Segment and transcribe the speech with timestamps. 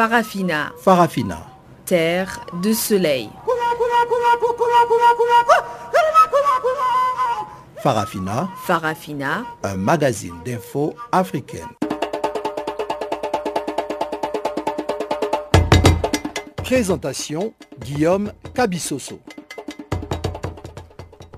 [0.00, 0.72] Farafina.
[0.78, 1.46] Farafina.
[1.84, 3.28] Terre de soleil.
[7.82, 8.48] Farafina.
[8.64, 9.44] Farafina.
[9.62, 11.68] Un magazine d'infos africaine.
[16.64, 19.20] Présentation Guillaume Cabissoso.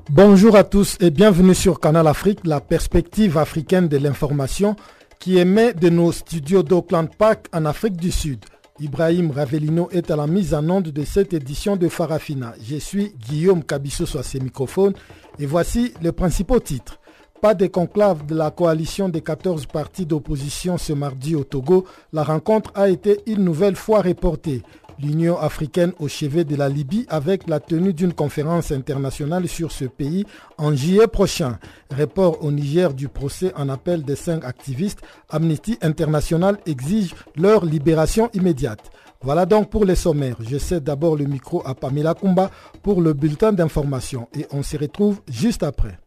[0.09, 4.77] Bonjour à tous et bienvenue sur Canal Afrique, la perspective africaine de l'information
[5.19, 8.45] qui émet de nos studios d'Auckland Park en Afrique du Sud.
[8.81, 12.55] Ibrahim Ravelino est à la mise en onde de cette édition de Farafina.
[12.63, 14.95] Je suis Guillaume Cabissoso sur ses microphones
[15.39, 16.99] et voici les principaux titres.
[17.43, 22.23] Pas de conclave de la coalition des 14 partis d'opposition ce mardi au Togo, la
[22.23, 24.63] rencontre a été une nouvelle fois reportée
[25.03, 29.85] l'Union africaine au chevet de la Libye avec la tenue d'une conférence internationale sur ce
[29.85, 30.25] pays
[30.59, 31.59] en juillet prochain.
[31.91, 38.31] Report au Niger du procès en appel des cinq activistes, Amnesty International exige leur libération
[38.33, 38.91] immédiate.
[39.23, 40.37] Voilà donc pour les sommaires.
[40.41, 42.51] Je cède d'abord le micro à Pamela Kumba
[42.83, 45.99] pour le bulletin d'information et on se retrouve juste après.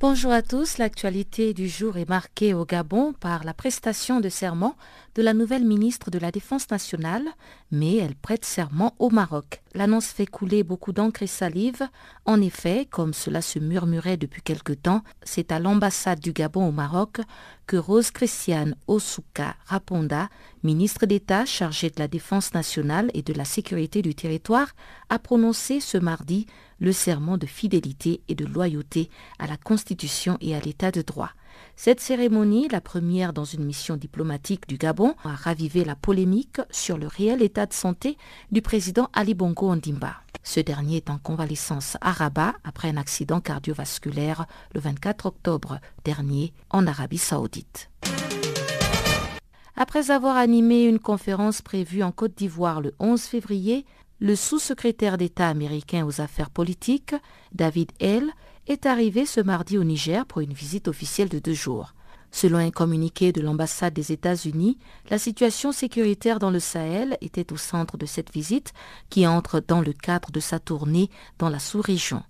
[0.00, 4.76] Bonjour à tous, l'actualité du jour est marquée au Gabon par la prestation de serment
[5.18, 7.24] de la nouvelle ministre de la Défense nationale,
[7.72, 9.62] mais elle prête serment au Maroc.
[9.74, 11.82] L'annonce fait couler beaucoup d'encre et salive.
[12.24, 16.70] En effet, comme cela se murmurait depuis quelque temps, c'est à l'ambassade du Gabon au
[16.70, 17.18] Maroc
[17.66, 20.28] que Rose Christiane Osuka Raponda,
[20.62, 24.68] ministre d'État chargée de la Défense nationale et de la sécurité du territoire,
[25.08, 26.46] a prononcé ce mardi
[26.78, 31.32] le serment de fidélité et de loyauté à la Constitution et à l'État de droit.
[31.76, 36.98] Cette cérémonie, la première dans une mission diplomatique du Gabon, a ravivé la polémique sur
[36.98, 38.16] le réel état de santé
[38.50, 40.16] du président Ali Bongo Ondimba.
[40.42, 46.52] Ce dernier est en convalescence à Rabat après un accident cardiovasculaire le 24 octobre dernier
[46.70, 47.90] en Arabie saoudite.
[49.76, 53.86] Après avoir animé une conférence prévue en Côte d'Ivoire le 11 février,
[54.20, 57.14] le sous-secrétaire d'État américain aux affaires politiques,
[57.52, 58.32] David Hale,
[58.68, 61.94] est arrivé ce mardi au Niger pour une visite officielle de deux jours.
[62.30, 64.76] Selon un communiqué de l'ambassade des États-Unis,
[65.08, 68.74] la situation sécuritaire dans le Sahel était au centre de cette visite
[69.08, 71.08] qui entre dans le cadre de sa tournée
[71.38, 72.22] dans la sous-région.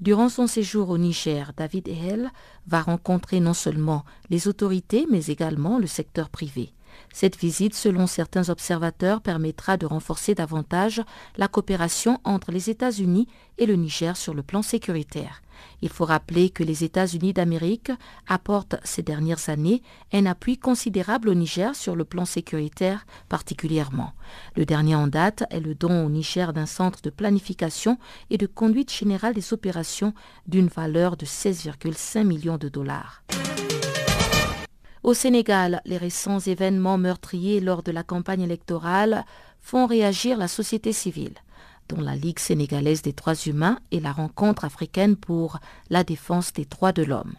[0.00, 2.30] Durant son séjour au Niger, David Hale
[2.66, 6.72] va rencontrer non seulement les autorités mais également le secteur privé.
[7.12, 11.02] Cette visite, selon certains observateurs, permettra de renforcer davantage
[11.36, 15.42] la coopération entre les États-Unis et le Niger sur le plan sécuritaire.
[15.80, 17.92] Il faut rappeler que les États-Unis d'Amérique
[18.26, 19.82] apportent ces dernières années
[20.12, 24.12] un appui considérable au Niger sur le plan sécuritaire particulièrement.
[24.56, 27.98] Le dernier en date est le don au Niger d'un centre de planification
[28.30, 30.14] et de conduite générale des opérations
[30.46, 33.22] d'une valeur de 16,5 millions de dollars.
[35.02, 39.24] Au Sénégal, les récents événements meurtriers lors de la campagne électorale
[39.58, 41.34] font réagir la société civile,
[41.88, 45.58] dont la Ligue sénégalaise des droits humains et la rencontre africaine pour
[45.90, 47.34] la défense des droits de l'homme,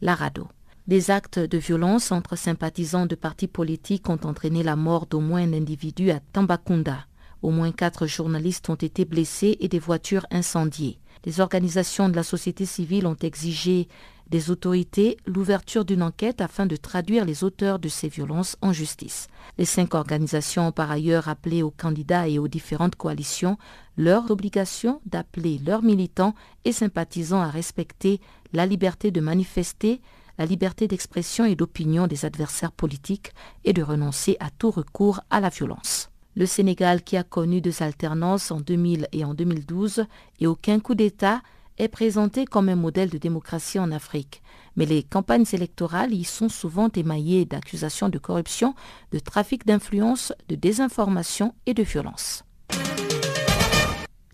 [0.00, 0.46] l'ARADO.
[0.86, 5.42] Des actes de violence entre sympathisants de partis politiques ont entraîné la mort d'au moins
[5.42, 7.04] un individu à Tambacounda.
[7.42, 11.00] Au moins quatre journalistes ont été blessés et des voitures incendiées.
[11.24, 13.88] Les organisations de la société civile ont exigé
[14.30, 19.28] des autorités l'ouverture d'une enquête afin de traduire les auteurs de ces violences en justice.
[19.56, 23.58] Les cinq organisations ont par ailleurs rappelé aux candidats et aux différentes coalitions
[23.96, 26.34] leur obligation d'appeler leurs militants
[26.64, 28.20] et sympathisants à respecter
[28.52, 30.00] la liberté de manifester,
[30.38, 33.32] la liberté d'expression et d'opinion des adversaires politiques
[33.64, 36.10] et de renoncer à tout recours à la violence.
[36.36, 40.04] Le Sénégal, qui a connu deux alternances en 2000 et en 2012
[40.38, 41.40] et aucun coup d'État,
[41.78, 44.42] est présenté comme un modèle de démocratie en Afrique.
[44.76, 48.74] Mais les campagnes électorales y sont souvent émaillées d'accusations de corruption,
[49.12, 52.44] de trafic d'influence, de désinformation et de violence.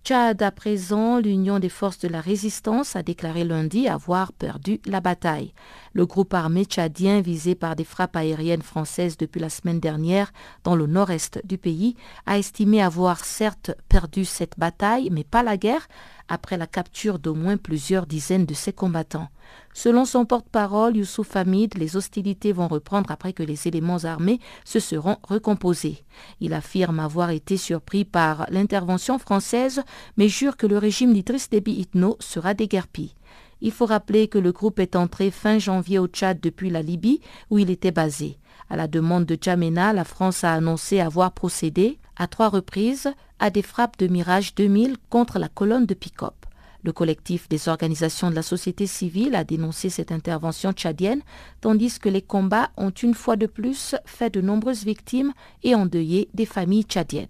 [0.04, 5.00] Tchad, à présent, l'Union des forces de la résistance a déclaré lundi avoir perdu la
[5.00, 5.54] bataille.
[5.94, 10.76] Le groupe armé tchadien visé par des frappes aériennes françaises depuis la semaine dernière dans
[10.76, 11.96] le nord-est du pays
[12.26, 15.88] a estimé avoir certes perdu cette bataille, mais pas la guerre,
[16.28, 19.30] après la capture d'au moins plusieurs dizaines de ses combattants.
[19.73, 24.79] Selon son porte-parole, Youssouf Hamid, les hostilités vont reprendre après que les éléments armés se
[24.79, 26.05] seront recomposés.
[26.41, 29.82] Il affirme avoir été surpris par l'intervention française,
[30.17, 33.14] mais jure que le régime d'Idriss Déby Itno sera déguerpi.
[33.61, 37.20] Il faut rappeler que le groupe est entré fin janvier au Tchad depuis la Libye,
[37.50, 38.38] où il était basé.
[38.70, 43.50] À la demande de Djamena, la France a annoncé avoir procédé à trois reprises à
[43.50, 46.44] des frappes de Mirage 2000 contre la colonne de pick-up.
[46.84, 51.22] Le collectif des organisations de la société civile a dénoncé cette intervention tchadienne,
[51.62, 55.32] tandis que les combats ont une fois de plus fait de nombreuses victimes
[55.62, 57.28] et endeuillé des familles tchadiennes.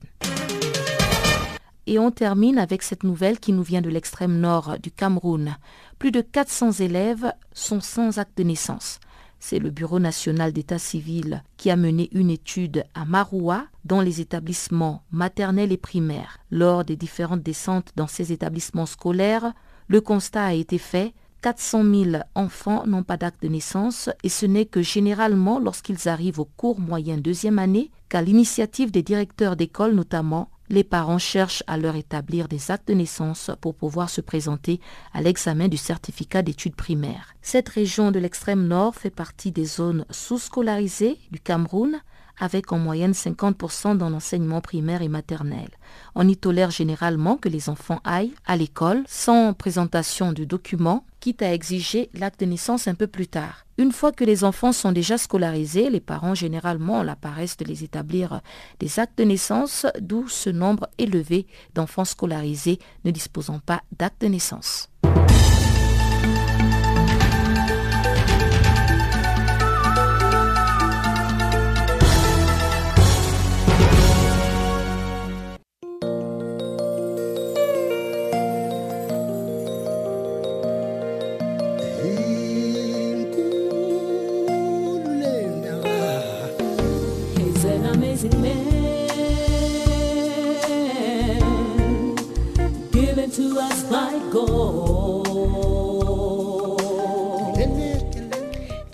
[1.86, 5.56] Et on termine avec cette nouvelle qui nous vient de l'extrême nord du Cameroun.
[6.00, 8.98] Plus de 400 élèves sont sans acte de naissance.
[9.46, 14.22] C'est le Bureau national d'état civil qui a mené une étude à Maroua dans les
[14.22, 16.38] établissements maternels et primaires.
[16.50, 19.52] Lors des différentes descentes dans ces établissements scolaires,
[19.86, 21.12] le constat a été fait
[21.42, 26.40] 400 000 enfants n'ont pas d'acte de naissance et ce n'est que généralement lorsqu'ils arrivent
[26.40, 31.78] au cours moyen deuxième année qu'à l'initiative des directeurs d'école notamment, les parents cherchent à
[31.78, 34.80] leur établir des actes de naissance pour pouvoir se présenter
[35.12, 37.34] à l'examen du certificat d'études primaires.
[37.42, 42.00] Cette région de l'extrême nord fait partie des zones sous-scolarisées du Cameroun
[42.38, 45.68] avec en moyenne 50% dans l'enseignement primaire et maternel.
[46.14, 51.42] On y tolère généralement que les enfants aillent à l'école sans présentation de documents, quitte
[51.42, 53.64] à exiger l'acte de naissance un peu plus tard.
[53.76, 58.40] Une fois que les enfants sont déjà scolarisés, les parents généralement l'apparaissent de les établir
[58.78, 64.28] des actes de naissance, d'où ce nombre élevé d'enfants scolarisés ne disposant pas d'acte de
[64.28, 64.90] naissance.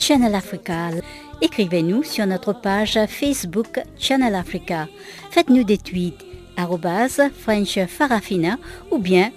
[0.01, 0.91] Channel Africa.
[1.43, 4.89] Écrivez-nous sur notre page Facebook Channel Africa.
[5.31, 6.25] Faites-nous des tweets
[7.39, 8.57] French Farafina
[8.91, 9.31] ou bien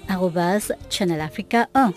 [0.89, 1.91] Channel Africa 1.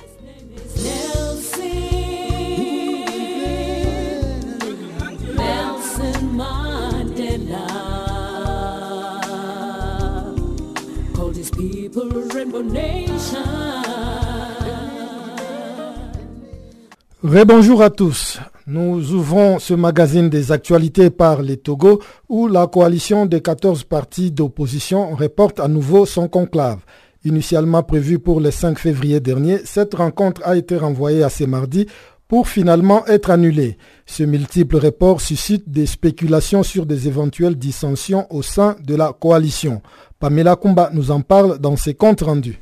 [17.22, 18.38] Rebonjour à tous.
[18.68, 24.32] Nous ouvrons ce magazine des actualités par les Togo où la coalition des 14 partis
[24.32, 26.80] d'opposition reporte à nouveau son conclave.
[27.24, 31.86] Initialement prévu pour le 5 février dernier, cette rencontre a été renvoyée à ce mardi
[32.26, 33.78] pour finalement être annulée.
[34.04, 39.80] Ce multiple report suscite des spéculations sur des éventuelles dissensions au sein de la coalition.
[40.18, 42.58] Pamela Kumba nous en parle dans ses comptes rendus.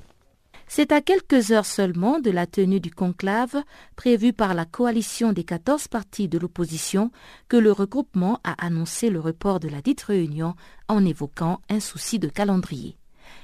[0.67, 3.63] C'est à quelques heures seulement de la tenue du conclave
[3.97, 7.11] prévu par la coalition des 14 partis de l'opposition
[7.49, 10.55] que le regroupement a annoncé le report de la dite réunion
[10.89, 12.97] en évoquant un souci de calendrier.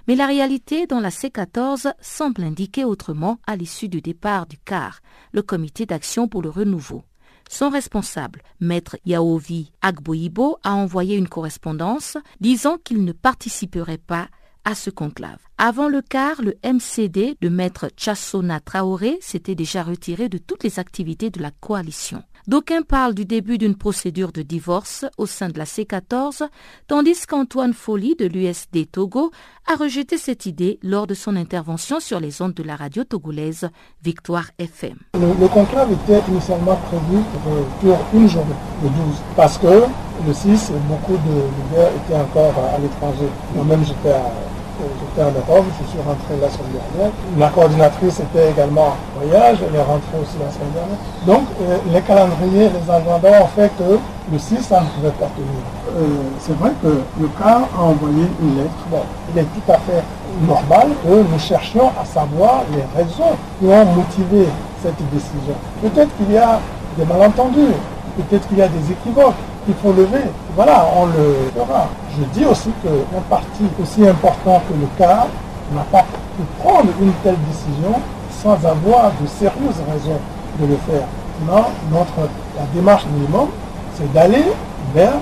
[0.08, 5.00] Mais la réalité dans la C14 semble indiquer autrement à l'issue du départ du CAR,
[5.32, 7.04] le comité d'action pour le renouveau.
[7.48, 14.28] Son responsable, maître Yaovi Agboibo, a envoyé une correspondance disant qu'il ne participerait pas
[14.64, 15.38] à ce conclave.
[15.58, 20.78] Avant le quart, le MCD de maître Chassona Traoré s'était déjà retiré de toutes les
[20.78, 22.22] activités de la coalition.
[22.46, 26.48] D'aucuns parlent du début d'une procédure de divorce au sein de la C14,
[26.86, 29.30] tandis qu'Antoine Folly de l'USD Togo
[29.66, 33.68] a rejeté cette idée lors de son intervention sur les ondes de la radio togolaise
[34.02, 34.96] Victoire FM.
[35.14, 37.22] Le, conclave était initialement prévu
[37.82, 38.96] pour, une journée, le 12,
[39.36, 39.84] parce que
[40.26, 43.28] le 6, beaucoup de leaders étaient encore à l'étranger.
[43.54, 44.32] Moi-même, j'étais à
[45.00, 47.12] j'étais en Europe, je suis rentré la semaine dernière.
[47.38, 51.00] La coordinatrice était également en voyage, elle est rentrée aussi la semaine dernière.
[51.26, 53.98] Donc euh, les calendriers, les agendas ont fait que
[54.32, 55.62] le 6, ça ne pouvait pas tenir.
[55.96, 56.06] Euh,
[56.38, 58.82] c'est vrai que le cas a envoyé une lettre.
[58.90, 59.02] Bon,
[59.34, 60.02] il est tout à fait
[60.46, 64.46] normal que nous cherchions à savoir les raisons qui ont motivé
[64.82, 65.54] cette décision.
[65.82, 66.60] Peut-être qu'il y a
[66.96, 67.74] des malentendus,
[68.16, 69.34] peut-être qu'il y a des équivoques,
[69.68, 70.24] il faut lever.
[70.56, 71.88] Voilà, on le fera.
[72.16, 75.26] Je dis aussi qu'un parti aussi important que le CAR
[75.74, 78.00] n'a pas pu prendre une telle décision
[78.30, 80.18] sans avoir de sérieuses raisons
[80.60, 81.06] de le faire.
[81.46, 83.48] Non, notre, la démarche minimum,
[83.94, 84.44] c'est d'aller
[84.94, 85.14] vers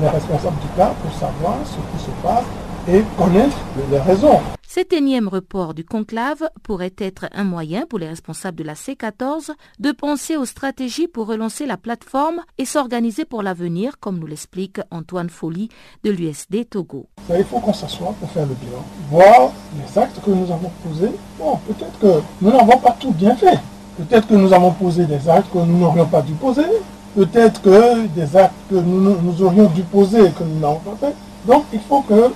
[0.00, 2.44] les responsables du CAR pour savoir ce qui se passe
[2.88, 3.56] et connaître
[3.90, 4.40] les raisons.
[4.74, 9.52] Cet énième report du conclave pourrait être un moyen pour les responsables de la C14
[9.78, 14.80] de penser aux stratégies pour relancer la plateforme et s'organiser pour l'avenir, comme nous l'explique
[14.90, 15.68] Antoine Folly
[16.02, 17.06] de l'USD Togo.
[17.30, 21.12] Il faut qu'on s'assoie pour faire le bilan, voir les actes que nous avons posés.
[21.38, 23.60] Bon, peut-être que nous n'avons pas tout bien fait.
[23.96, 26.66] Peut-être que nous avons posé des actes que nous n'aurions pas dû poser.
[27.14, 30.96] Peut-être que des actes que nous, nous aurions dû poser et que nous n'avons pas
[30.96, 31.14] fait.
[31.46, 32.32] Donc il faut que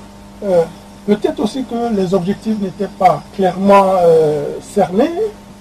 [1.08, 3.94] Peut-être aussi que les objectifs n'étaient pas clairement
[4.60, 5.10] cernés,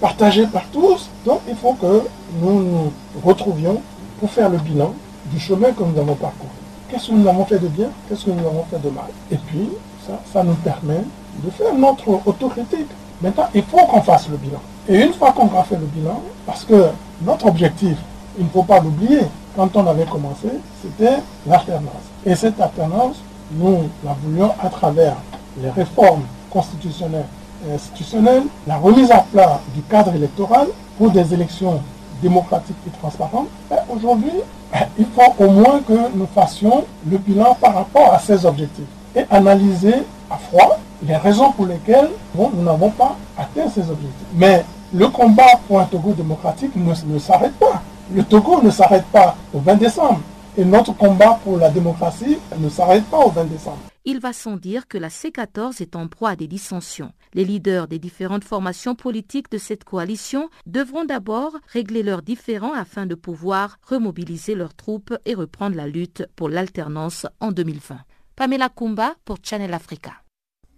[0.01, 1.09] partagés par tous.
[1.25, 2.01] Donc il faut que
[2.41, 2.91] nous nous
[3.23, 3.81] retrouvions
[4.19, 4.93] pour faire le bilan
[5.31, 6.51] du chemin que nous avons parcouru.
[6.89, 9.05] Qu'est-ce que nous avons fait de bien Qu'est-ce que nous avons fait de mal?
[9.31, 9.69] Et puis,
[10.05, 11.01] ça, ça nous permet
[11.41, 12.89] de faire notre autocritique.
[13.21, 14.59] Maintenant, il faut qu'on fasse le bilan.
[14.89, 16.87] Et une fois qu'on a fait le bilan, parce que
[17.21, 17.97] notre objectif,
[18.37, 19.21] il ne faut pas l'oublier,
[19.55, 20.49] quand on avait commencé,
[20.81, 22.03] c'était l'alternance.
[22.25, 23.15] Et cette alternance,
[23.51, 25.15] nous la voulions à travers
[25.61, 27.25] les réformes constitutionnelles
[27.67, 31.81] et institutionnelles, la remise à plat du cadre électoral pour des élections
[32.21, 33.47] démocratiques et transparentes.
[33.89, 34.31] Aujourd'hui,
[34.99, 38.85] il faut au moins que nous fassions le bilan par rapport à ces objectifs
[39.15, 39.95] et analyser
[40.29, 44.27] à froid les raisons pour lesquelles nous n'avons pas atteint ces objectifs.
[44.33, 47.81] Mais le combat pour un Togo démocratique ne, ne s'arrête pas.
[48.13, 50.19] Le Togo ne s'arrête pas au 20 décembre.
[50.57, 53.77] Et notre combat pour la démocratie ne s'arrête pas au 20 décembre.
[54.05, 57.11] Il va sans dire que la C14 est en proie à des dissensions.
[57.33, 63.05] Les leaders des différentes formations politiques de cette coalition devront d'abord régler leurs différends afin
[63.05, 67.97] de pouvoir remobiliser leurs troupes et reprendre la lutte pour l'alternance en 2020.
[68.35, 70.13] Pamela Kumba pour Channel Africa.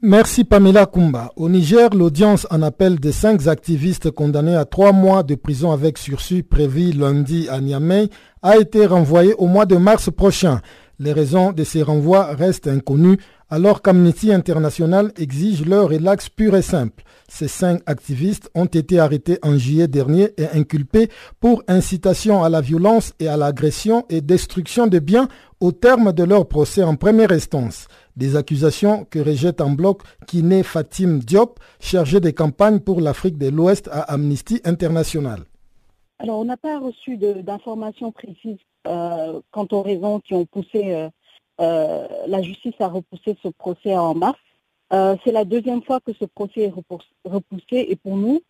[0.01, 1.29] Merci Pamela Kumba.
[1.35, 5.97] Au Niger, l'audience en appel de cinq activistes condamnés à trois mois de prison avec
[5.97, 8.07] sursis prévu lundi à Niamey
[8.41, 10.61] a été renvoyée au mois de mars prochain.
[10.99, 13.17] Les raisons de ces renvois restent inconnues
[13.49, 17.03] alors qu'Amnesty International exige leur relax pur et simple.
[17.27, 21.09] Ces cinq activistes ont été arrêtés en juillet dernier et inculpés
[21.41, 25.27] pour incitation à la violence et à l'agression et destruction de biens
[25.59, 27.87] au terme de leur procès en première instance.
[28.19, 33.47] Des accusations que rejette en bloc Kiné Fatim Diop, chargé des campagnes pour l'Afrique de
[33.47, 35.45] l'Ouest à Amnesty International.
[36.19, 38.57] Alors, on n'a pas reçu d'informations précises
[38.87, 41.09] euh, quant aux raisons qui ont poussé euh,
[41.61, 44.37] euh, la justice à repousser ce procès en mars.
[44.91, 46.73] c'est la deuxième fois que ce procès est
[47.23, 48.41] repoussé et pour nous,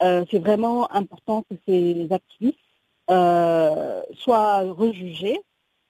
[0.00, 2.58] c'est vraiment important que ces activistes
[3.06, 5.38] soient rejugés,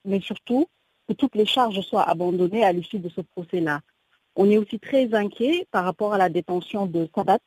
[0.05, 0.67] mais surtout
[1.07, 3.81] que toutes les charges soient abandonnées à l'issue de ce procès-là.
[4.35, 7.39] On est aussi très inquiet par rapport à la détention de Sabat,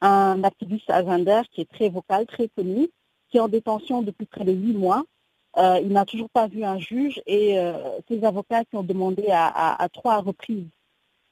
[0.00, 2.88] un activiste Azander qui est très vocal, très connu,
[3.28, 5.04] qui est en détention depuis près de huit mois.
[5.56, 9.26] Euh, il n'a toujours pas vu un juge et euh, ses avocats qui ont demandé
[9.30, 10.66] à, trois reprises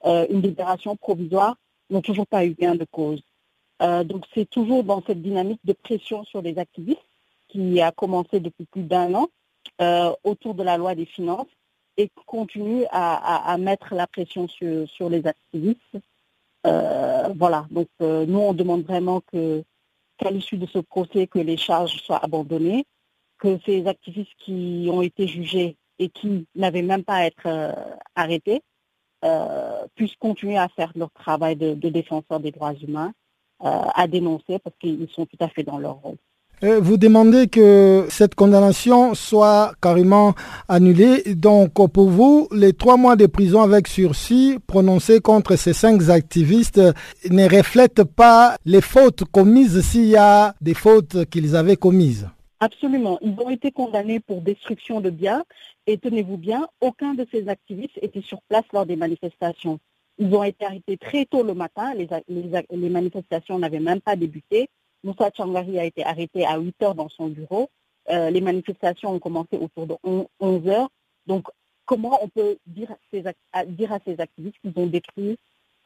[0.04, 1.56] euh, une libération provisoire
[1.90, 3.22] n'ont toujours pas eu gain de cause.
[3.80, 7.06] donc c'est toujours dans cette dynamique de pression sur les activistes
[7.48, 9.28] qui a commencé depuis plus d'un an
[10.24, 11.48] autour de la loi des finances
[11.96, 15.98] et continue à, mettre la pression sur, les activistes.
[16.66, 21.56] Euh, voilà, donc euh, nous on demande vraiment qu'à l'issue de ce procès, que les
[21.56, 22.84] charges soient abandonnées,
[23.38, 27.74] que ces activistes qui ont été jugés et qui n'avaient même pas à être
[28.14, 28.62] arrêtés
[29.94, 33.12] puissent continuer à faire leur travail de, de défenseur des droits humains,
[33.60, 36.18] à dénoncer parce qu'ils sont tout à fait dans leur rôle.
[36.64, 40.34] Euh, vous demandez que cette condamnation soit carrément
[40.68, 41.34] annulée.
[41.34, 46.80] Donc, pour vous, les trois mois de prison avec sursis prononcés contre ces cinq activistes
[47.28, 52.28] ne reflètent pas les fautes commises s'il y a des fautes qu'ils avaient commises.
[52.60, 53.18] Absolument.
[53.22, 55.42] Ils ont été condamnés pour destruction de biens.
[55.88, 59.80] Et tenez-vous bien, aucun de ces activistes était sur place lors des manifestations.
[60.18, 61.92] Ils ont été arrêtés très tôt le matin.
[61.94, 62.08] Les,
[62.70, 64.68] les manifestations n'avaient même pas débuté.
[65.04, 67.68] Moussa Changari a été arrêté à 8 heures dans son bureau.
[68.10, 69.96] Euh, les manifestations ont commencé autour de
[70.40, 70.88] 11 heures.
[71.26, 71.48] Donc,
[71.84, 75.38] comment on peut dire à ces, activistes qu'ils ont détruit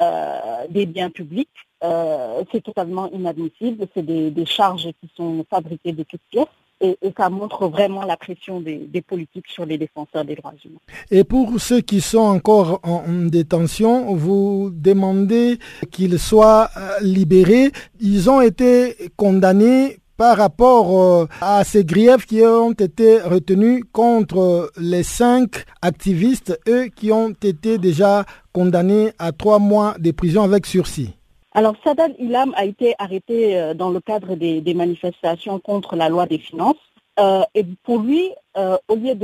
[0.02, 1.48] euh, des biens publics?
[1.82, 3.86] Euh, C'est totalement inadmissible.
[3.94, 6.46] C'est des, charges qui sont fabriquées de toutes pièces
[6.80, 10.78] et, ça montre vraiment la pression des, politiques sur les défenseurs des droits humains.
[11.10, 15.58] Et pour ceux qui sont encore en, détention, vous demandez
[15.90, 17.70] qu'ils soient euh, libérés.
[18.00, 24.70] Ils ont été condamnés par rapport euh, à ces griefs qui ont été retenus contre
[24.78, 30.66] les cinq activistes, eux qui ont été déjà condamnés à trois mois de prison avec
[30.66, 31.15] sursis.
[31.56, 36.26] Alors, Sadal Ilham a été arrêté euh, dans le cadre des, manifestations contre la loi
[36.26, 36.76] des finances.
[37.18, 39.14] Euh, et pour lui, euh, au lieu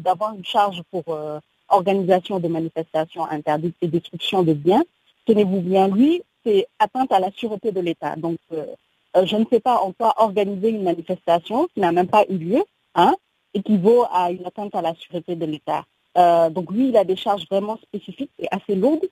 [0.00, 1.04] d'avoir une charge pour
[1.68, 4.82] organisation de manifestations interdites et destruction de biens,
[5.26, 8.16] tenez-vous bien, lui, c'est atteinte à la sûreté de l'État.
[8.16, 12.36] Donc, je ne sais pas, on peut organiser une manifestation qui n'a même pas eu
[12.36, 12.64] lieu,
[12.96, 13.14] hein,
[13.54, 15.84] équivaut à une atteinte à la sûreté de l'État.
[16.50, 19.06] donc, lui, il a des charges vraiment spécifiques et assez lourdes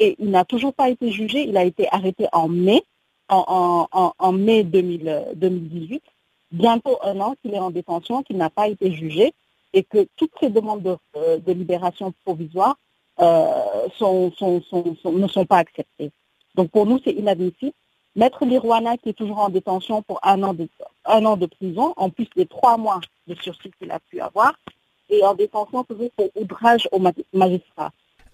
[0.00, 1.42] et il n'a toujours pas été jugé.
[1.42, 2.82] Il a été arrêté en mai,
[3.28, 6.02] en, mai 2018,
[6.50, 9.32] bientôt un an qu'il est en détention, qu'il n'a pas été jugé
[9.72, 12.76] et que toutes ces demandes de, euh, libération provisoire
[13.18, 14.32] sont,
[15.04, 16.10] ne sont pas acceptées.
[16.56, 17.72] Donc pour nous, c'est inadmissible.
[18.16, 20.68] Maître Lirouana, qui est toujours en détention pour un an de,
[21.04, 24.54] un an de prison, en plus des trois mois de sursis qu'il a pu avoir,
[25.08, 26.98] et en détention toujours pour ouvrage au
[27.32, 27.92] magistrat.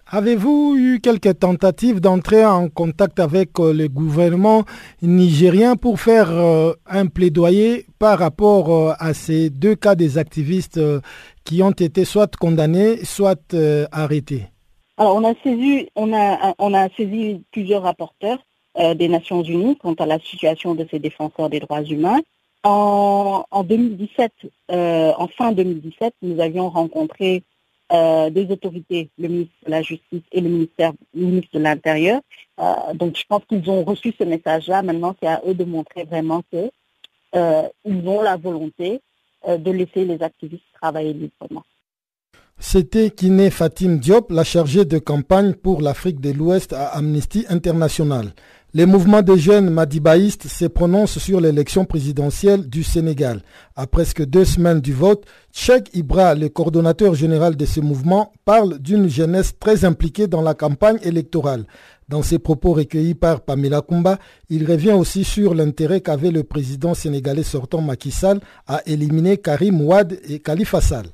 [0.09, 4.63] Avez-vous eu quelques tentatives d'entrer en contact avec euh, le gouvernement
[5.01, 10.79] nigérien pour faire euh, un plaidoyer par rapport euh, à ces deux cas des activistes
[11.43, 13.53] qui ont été soit condamnés, soit
[13.91, 14.45] arrêtés?
[14.95, 18.39] Alors on a saisi, on a, on a saisi plusieurs rapporteurs
[18.95, 22.19] des Nations Unies quant à la situation de ces défenseurs des droits humains.
[22.63, 24.31] En, en 2017,
[24.69, 27.43] en fin 2017, nous avions rencontré
[27.91, 32.19] euh, des autorités, le ministre de la Justice et le ministère, ministre de l'Intérieur.
[32.59, 34.81] Euh, donc je pense qu'ils ont reçu ce message-là.
[34.81, 36.69] Maintenant, c'est à eux de montrer vraiment qu'ils
[37.35, 39.01] euh, ont la volonté
[39.47, 41.63] de laisser les activistes travailler librement.
[42.59, 48.33] C'était Kiné Fatim Diop, la chargée de campagne pour l'Afrique de l'Ouest à Amnesty International.
[48.73, 53.41] Les mouvements des jeunes madibaïstes se prononcent sur l'élection présidentielle du Sénégal.
[53.77, 58.77] À presque deux semaines du vote, Cheikh Ibra, le coordonnateur général de ce mouvement, parle
[58.79, 61.65] d'une jeunesse très impliquée dans la campagne électorale.
[62.09, 64.19] Dans ses propos recueillis par Pamela Kumba,
[64.49, 69.79] il revient aussi sur l'intérêt qu'avait le président sénégalais sortant Macky Sall à éliminer Karim
[69.81, 71.05] Ouad et Khalifa Sall.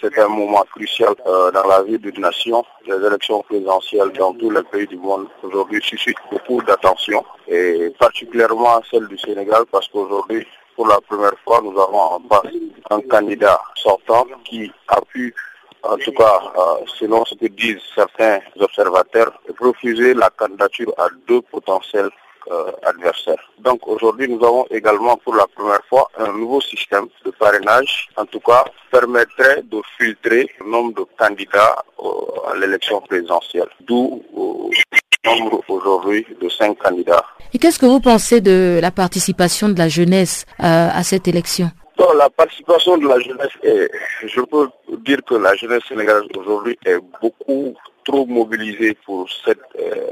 [0.00, 2.64] C'est un moment crucial euh, dans la vie d'une nation.
[2.86, 8.82] Les élections présidentielles dans tous les pays du monde aujourd'hui suscitent beaucoup d'attention et particulièrement
[8.90, 12.52] celle du Sénégal parce qu'aujourd'hui, pour la première fois, nous avons en face
[12.90, 15.34] un candidat sortant qui a pu
[15.82, 21.42] en tout cas, euh, selon ce que disent certains observateurs, refuser la candidature à deux
[21.42, 22.10] potentiels
[22.50, 23.42] euh, adversaires.
[23.58, 28.24] Donc aujourd'hui, nous avons également pour la première fois un nouveau système de parrainage, en
[28.24, 35.28] tout cas, permettrait de filtrer le nombre de candidats euh, à l'élection présidentielle, d'où le
[35.28, 37.24] nombre aujourd'hui de cinq candidats.
[37.52, 41.70] Et qu'est-ce que vous pensez de la participation de la jeunesse euh, à cette élection?
[41.98, 43.90] La participation de la jeunesse, est,
[44.24, 49.58] je peux dire que la jeunesse sénégalaise aujourd'hui est beaucoup trop mobilisée pour cette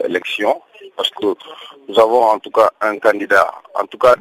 [0.05, 0.61] élection
[0.97, 1.27] parce que
[1.89, 3.51] nous avons en tout cas un candidat.
[3.75, 4.15] En tout cas,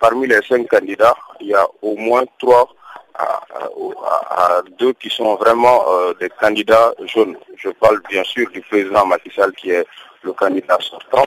[0.00, 2.68] parmi les cinq candidats, il y a au moins trois
[3.14, 7.36] à, deux qui sont vraiment euh, des candidats jeunes.
[7.56, 9.86] Je parle bien sûr du président Macky Sall qui est
[10.22, 11.26] le candidat sortant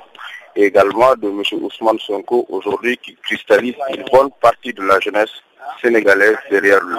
[0.56, 1.42] et également de M.
[1.64, 5.32] Ousmane Sonko aujourd'hui qui cristallise une bonne partie de la jeunesse
[5.82, 6.98] sénégalaise derrière lui.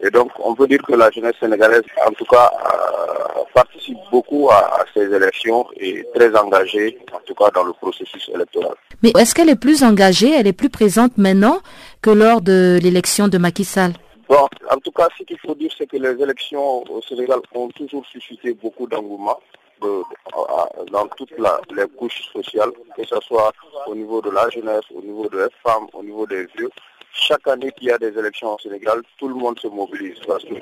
[0.00, 4.48] Et donc on peut dire que la jeunesse sénégalaise en tout cas euh, participe beaucoup
[4.50, 8.74] à, ces élections et très engagée en tout cas dans le processus électoral.
[9.02, 11.60] Mais est-ce qu'elle est plus engagée, elle est plus présente maintenant
[12.02, 13.92] que lors de l'élection de Macky Sall?
[14.28, 17.68] Bon, en tout cas, ce qu'il faut dire, c'est que les élections au Sénégal ont
[17.68, 19.38] toujours suscité beaucoup d'engouement
[19.80, 23.52] dans toutes les couches sociales, que ce soit
[23.86, 26.70] au niveau de la jeunesse, au niveau des femmes, au niveau des vieux
[27.12, 30.18] chaque année qu'il y a des élections au Sénégal, tout le monde se mobilise.
[30.26, 30.54] Parce que,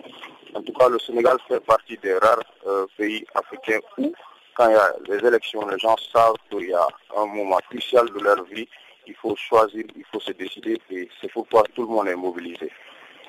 [0.54, 4.12] en tout cas, le Sénégal fait partie des rares euh, pays africains où,
[4.54, 8.06] quand il y a les élections, les gens savent qu'il y a un moment crucial
[8.10, 8.68] de leur vie,
[9.06, 12.70] il faut choisir, il faut se décider, et c'est pourquoi tout le monde est mobilisé.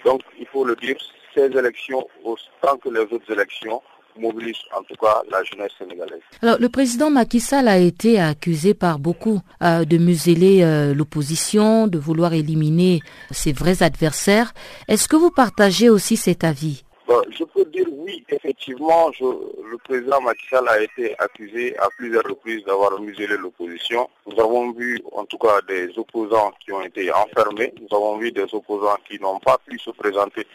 [0.06, 0.96] Donc, il faut le dire,
[1.36, 3.82] ces élections, autant que les autres élections,
[4.20, 6.22] mobilise en tout cas la jeunesse sénégalaise.
[6.42, 11.88] Alors, le président Macky Sall a été accusé par beaucoup euh, de museler euh, l'opposition,
[11.88, 13.02] de vouloir éliminer
[13.32, 14.54] ses vrais adversaires.
[14.88, 16.84] Est-ce que vous partagez aussi cet avis?
[17.30, 22.64] Je peux dire oui, effectivement, le président Macky Sall a été accusé à plusieurs reprises
[22.66, 24.10] d'avoir muselé l'opposition.
[24.26, 28.32] Nous avons vu en tout cas des opposants qui ont été enfermés, nous avons vu
[28.32, 30.46] des opposants qui n'ont pas pu se présenter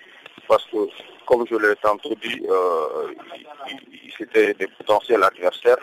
[0.48, 0.76] parce que,
[1.26, 3.14] comme je l'ai tantôt dit, euh,
[4.18, 5.78] c'était des potentiels adversaires.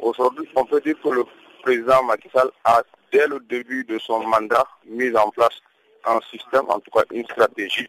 [0.00, 1.24] Aujourd'hui, on peut dire que le
[1.62, 5.60] président Macky Sall a, dès le début de son mandat, mis en place
[6.04, 7.88] un système, en tout cas une stratégie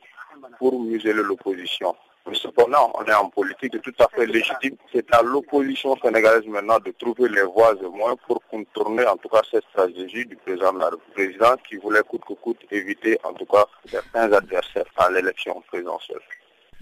[0.58, 1.96] pour museler l'opposition.
[2.30, 4.76] Mais cependant, on est en politique tout à fait légitime.
[4.94, 9.30] C'est à l'opposition sénégalaise maintenant de trouver les voies et moyens pour contourner en tout
[9.30, 10.74] cas cette stratégie du président,
[11.14, 16.20] président qui voulait coûte que coûte éviter en tout cas certains adversaires à l'élection présidentielle.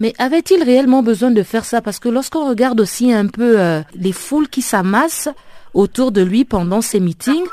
[0.00, 1.80] Mais avait-il réellement besoin de faire ça?
[1.80, 5.28] Parce que lorsqu'on regarde aussi un peu euh, les foules qui s'amassent
[5.74, 7.46] autour de lui pendant ces meetings,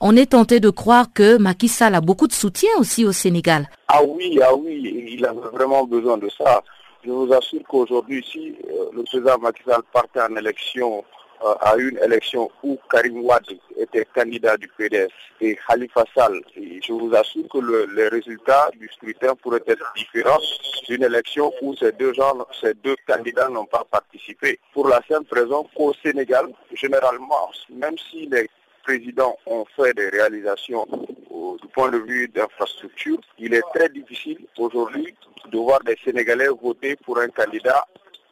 [0.00, 3.68] on est tenté de croire que Macky Sall a beaucoup de soutien aussi au Sénégal.
[3.88, 6.62] Ah oui, ah oui, il avait vraiment besoin de ça.
[7.04, 11.02] Je vous assure qu'aujourd'hui, si euh, le président Macky Sall partait en élection
[11.42, 13.42] euh, à une élection où Karim Ouad
[13.78, 15.08] était candidat du PDS
[15.40, 20.40] et Khalifa Sall, je vous assure que le, les résultats du scrutin pourraient être différents
[20.88, 24.60] d'une élection où ces deux gens, ces deux candidats n'ont pas participé.
[24.74, 28.50] Pour la simple raison qu'au Sénégal, généralement, même si les
[28.82, 30.86] présidents ont fait des réalisations
[31.60, 35.14] du point de vue d'infrastructure, il est très difficile aujourd'hui
[35.50, 37.86] de voir des Sénégalais voter pour un candidat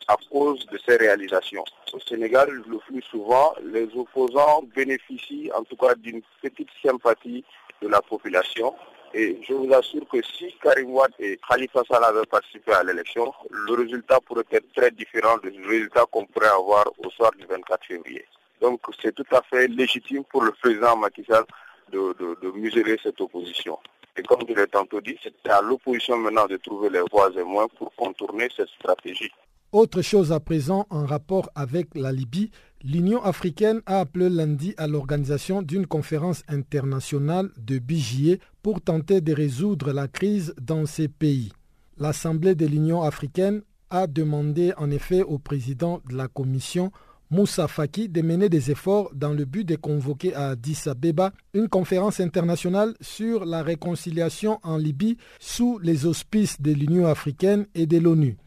[0.08, 1.64] à cause de ces réalisations.
[1.92, 7.44] Au Sénégal, le plus souvent, les opposants bénéficient en tout cas d'une petite sympathie
[7.82, 8.74] de la population.
[9.14, 13.32] Et je vous assure que si Karim Wad et Khalifa Sall avaient participé à l'élection,
[13.50, 17.86] le résultat pourrait être très différent du résultat qu'on pourrait avoir au soir du 24
[17.86, 18.24] février.
[18.60, 21.44] Donc c'est tout à fait légitime pour le président Macky Sall
[21.92, 23.78] de, de, museler cette opposition.
[24.16, 27.42] Et comme je l'ai tantôt dit, c'est à l'opposition maintenant de trouver les voies et
[27.44, 29.30] moyens pour contourner cette stratégie.
[29.70, 32.50] Autre chose à présent en rapport avec la Libye,
[32.82, 39.32] l'Union africaine a appelé lundi à l'organisation d'une conférence internationale de Bigier pour tenter de
[39.34, 41.52] résoudre la crise dans ces pays.
[41.98, 46.90] L'Assemblée de l'Union africaine a demandé en effet au président de la Commission
[47.30, 51.68] Moussa Faki de mener des efforts dans le but de convoquer à Addis Abeba une
[51.68, 57.98] conférence internationale sur la réconciliation en Libye sous les auspices de l'Union africaine et de
[57.98, 58.38] l'ONU.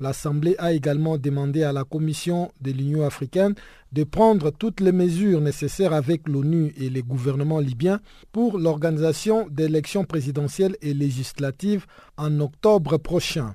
[0.00, 3.54] L'Assemblée a également demandé à la Commission de l'Union africaine
[3.92, 8.00] de prendre toutes les mesures nécessaires avec l'ONU et les gouvernements libyens
[8.32, 11.84] pour l'organisation d'élections présidentielles et législatives
[12.16, 13.54] en octobre prochain.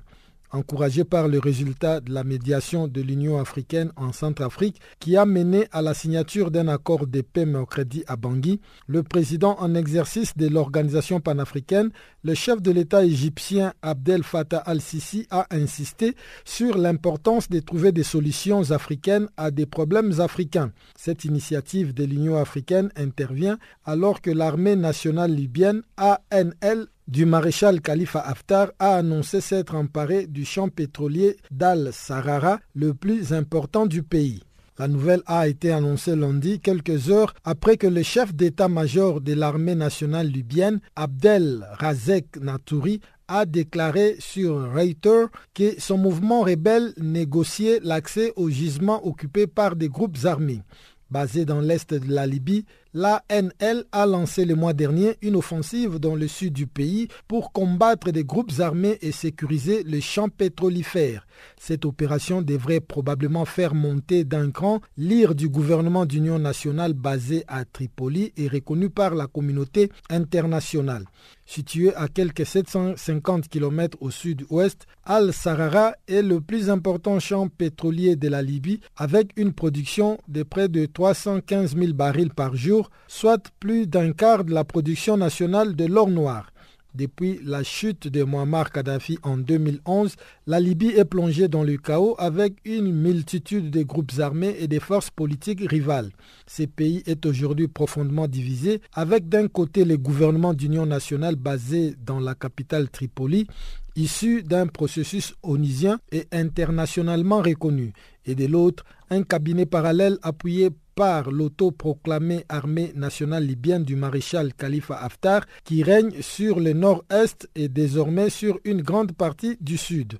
[0.56, 5.66] Encouragé par le résultat de la médiation de l'Union africaine en Centrafrique qui a mené
[5.70, 10.48] à la signature d'un accord de paix mercredi à Bangui, le président en exercice de
[10.48, 11.90] l'organisation panafricaine,
[12.24, 16.14] le chef de l'État égyptien Abdel Fattah al-Sisi a insisté
[16.46, 20.72] sur l'importance de trouver des solutions africaines à des problèmes africains.
[20.96, 28.20] Cette initiative de l'Union africaine intervient alors que l'armée nationale libyenne ANL du maréchal Khalifa
[28.20, 34.42] Haftar a annoncé s'être emparé du champ pétrolier d'Al-Sarara, le plus important du pays.
[34.78, 39.74] La nouvelle a été annoncée lundi, quelques heures après que le chef d'état-major de l'armée
[39.74, 48.32] nationale libyenne, Abdel Razek Natouri, a déclaré sur Reuters que son mouvement rebelle négociait l'accès
[48.36, 50.62] aux gisements occupés par des groupes armés.
[51.10, 56.14] Basé dans l'est de la Libye, l'ANL a lancé le mois dernier une offensive dans
[56.14, 61.26] le sud du pays pour combattre des groupes armés et sécuriser les champs pétrolifères.
[61.60, 67.66] Cette opération devrait probablement faire monter d'un cran l'ire du gouvernement d'union nationale basé à
[67.66, 71.04] Tripoli et reconnu par la communauté internationale.
[71.46, 78.28] Situé à quelques 750 km au sud-ouest, Al-Sarara est le plus important champ pétrolier de
[78.28, 83.86] la Libye avec une production de près de 315 000 barils par jour, soit plus
[83.86, 86.50] d'un quart de la production nationale de l'or noir.
[86.96, 92.14] Depuis la chute de Muammar Kadhafi en 2011, la Libye est plongée dans le chaos
[92.18, 96.10] avec une multitude de groupes armés et des forces politiques rivales.
[96.46, 102.18] Ce pays est aujourd'hui profondément divisé avec d'un côté le gouvernement d'union nationale basé dans
[102.18, 103.46] la capitale Tripoli,
[103.94, 107.92] issu d'un processus onusien et internationalement reconnu,
[108.24, 114.96] et de l'autre un cabinet parallèle appuyé par l'autoproclamée armée nationale libyenne du maréchal Khalifa
[114.96, 120.14] Haftar qui règne sur le nord-est et désormais sur une grande partie du sud.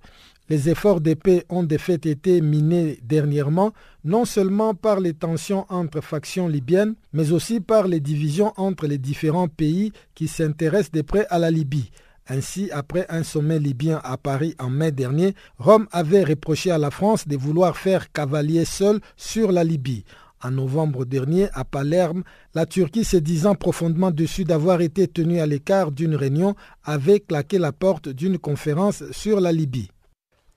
[0.50, 3.72] Les efforts de paix ont de fait été minés dernièrement,
[4.04, 8.98] non seulement par les tensions entre factions libyennes, mais aussi par les divisions entre les
[8.98, 11.90] différents pays qui s'intéressent de près à la Libye.
[12.28, 16.90] Ainsi, après un sommet libyen à Paris en mai dernier, Rome avait reproché à la
[16.90, 20.04] France de vouloir faire cavalier seul sur la Libye.
[20.46, 22.22] En novembre dernier, à Palerme,
[22.54, 26.54] la Turquie se disant profondément déçue d'avoir été tenue à l'écart d'une réunion
[26.85, 29.90] avait claqué la porte d'une conférence sur la Libye.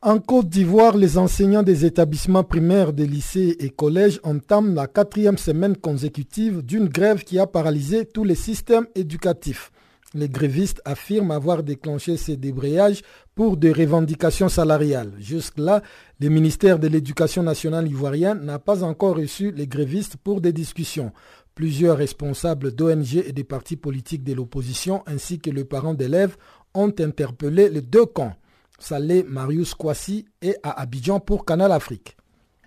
[0.04, 5.40] En Côte d'Ivoire, les enseignants des établissements primaires des lycées et collèges entament la quatrième
[5.40, 9.72] semaine consécutive d'une grève qui a paralysé tous les systèmes éducatifs.
[10.16, 13.04] Les grévistes affirment avoir déclenché ces débrayages
[13.36, 15.14] pour des revendications salariales.
[15.20, 15.84] Jusque-là,
[16.20, 21.12] le ministère de l'Éducation nationale ivoirienne n'a pas encore reçu les grévistes pour des discussions.
[21.54, 26.38] Plusieurs responsables d'ONG et des partis politiques de l'opposition ainsi que les parents d'élèves
[26.74, 28.34] ont interpellé les deux camps.
[28.80, 32.16] Salé Marius Kwasi et à Abidjan pour Canal Afrique.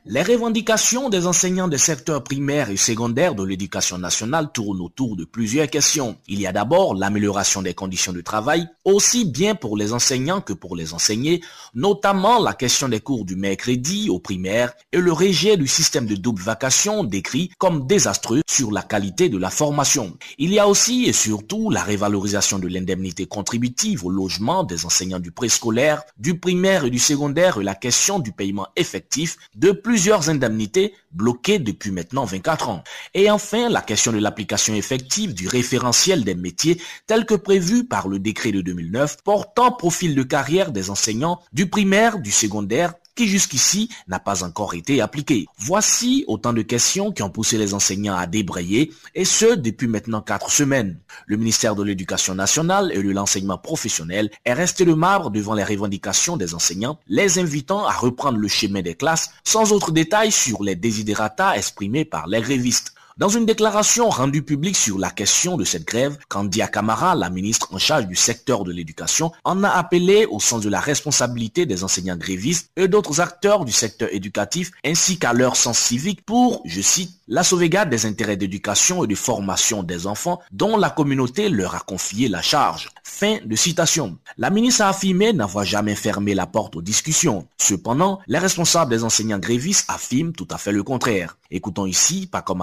[0.05, 5.25] Les revendications des enseignants des secteurs primaires et secondaires de l'éducation nationale tournent autour de
[5.25, 6.17] plusieurs questions.
[6.27, 10.55] Il y a d'abord l'amélioration des conditions de travail, aussi bien pour les enseignants que
[10.55, 11.41] pour les enseignés,
[11.77, 16.17] notamment la question des cours du mercredi aux primaires et le rejet du système de
[16.17, 20.19] double vacation décrit comme désastreux sur la qualité de la formation.
[20.37, 25.21] Il y a aussi et surtout la révalorisation de l'indemnité contributive au logement des enseignants
[25.21, 29.92] du préscolaire, du primaire et du secondaire et la question du paiement effectif de plus
[29.93, 32.83] plusieurs indemnités bloquées depuis maintenant 24 ans.
[33.13, 38.09] Et enfin, la question de l'application effective du référentiel des métiers tel que prévu par
[38.09, 43.29] le décret de 2009 portant profil de carrière des enseignants du primaire, du secondaire qui
[43.29, 45.47] jusqu'ici n'a pas encore été appliqué.
[45.59, 50.21] Voici autant de questions qui ont poussé les enseignants à débrayer, et ce depuis maintenant
[50.21, 50.99] quatre semaines.
[51.27, 55.65] Le ministère de l'Éducation nationale et de l'enseignement professionnel est resté le marbre devant les
[55.65, 60.63] revendications des enseignants, les invitant à reprendre le chemin des classes, sans autre détail sur
[60.63, 62.95] les désidérata exprimés par les grévistes.
[63.19, 67.69] Dans une déclaration rendue publique sur la question de cette grève, Candia Camara, la ministre
[67.75, 71.85] en charge du secteur de l'éducation, en a appelé au sens de la responsabilité des
[71.85, 76.81] enseignants grévistes et d'autres acteurs du secteur éducatif ainsi qu'à leur sens civique pour, je
[76.81, 81.75] cite, la sauvegarde des intérêts d'éducation et de formation des enfants dont la communauté leur
[81.75, 82.89] a confié la charge.
[83.05, 84.17] Fin de citation.
[84.39, 87.47] La ministre a affirmé n'avoir jamais fermé la porte aux discussions.
[87.59, 91.37] Cependant, les responsables des enseignants grévistes affirment tout à fait le contraire.
[91.51, 92.55] Écoutons ici Paco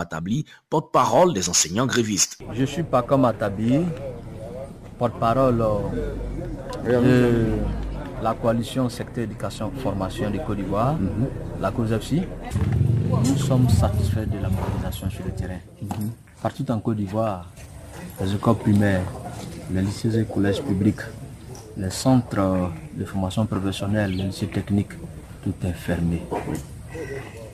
[0.69, 2.37] Porte-parole des enseignants grévistes.
[2.53, 3.81] Je suis Paco Matabli,
[4.97, 11.27] porte-parole euh, de la coalition secteur éducation formation de Côte d'Ivoire, mhm.
[11.61, 12.21] la COSEPSI.
[13.09, 15.59] Nous sommes satisfaits de la mobilisation sur le terrain.
[15.81, 16.11] Mhm.
[16.41, 17.49] Partout en Côte d'Ivoire,
[18.21, 19.05] les écoles primaires,
[19.71, 21.01] les lycées et collèges publics,
[21.77, 24.93] les centres de formation professionnelle, les lycées techniques,
[25.43, 26.21] tout est fermé.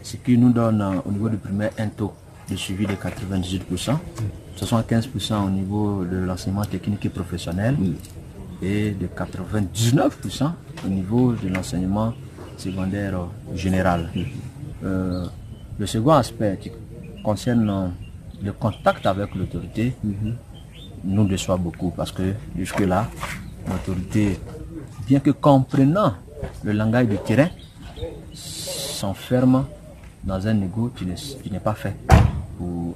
[0.01, 2.13] Ce qui nous donne euh, au niveau du primaire un taux
[2.49, 3.97] de suivi de 98%,
[4.57, 7.75] 75% au niveau de l'enseignement technique et professionnel
[8.61, 10.51] et de 99%
[10.85, 12.13] au niveau de l'enseignement
[12.57, 13.19] secondaire
[13.53, 14.09] général.
[14.83, 15.25] Euh,
[15.77, 16.71] le second aspect qui
[17.23, 17.91] concerne
[18.41, 19.93] le contact avec l'autorité
[21.03, 23.07] nous déçoit beaucoup parce que jusque-là,
[23.67, 24.39] l'autorité,
[25.07, 26.13] bien que comprenant
[26.63, 27.49] le langage du terrain,
[28.33, 29.65] s'enferme
[30.23, 31.95] dans un égo qui n'est pas fait
[32.57, 32.95] pour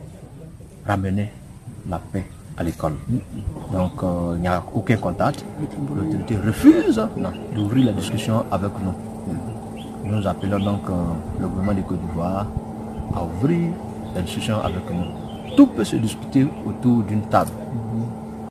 [0.86, 1.32] ramener
[1.88, 2.26] la paix
[2.58, 2.93] à l'école.
[3.72, 5.45] Donc euh, il n'y a aucun contact.
[5.95, 7.02] L'autorité refuse
[7.56, 8.93] d'ouvrir la discussion avec nous.
[10.06, 10.93] Nous appelons donc euh,
[11.39, 12.48] le gouvernement de Côte d'Ivoire
[13.15, 13.69] à ouvrir
[14.15, 15.56] la discussion avec nous.
[15.56, 17.52] Tout peut se discuter autour d'une table.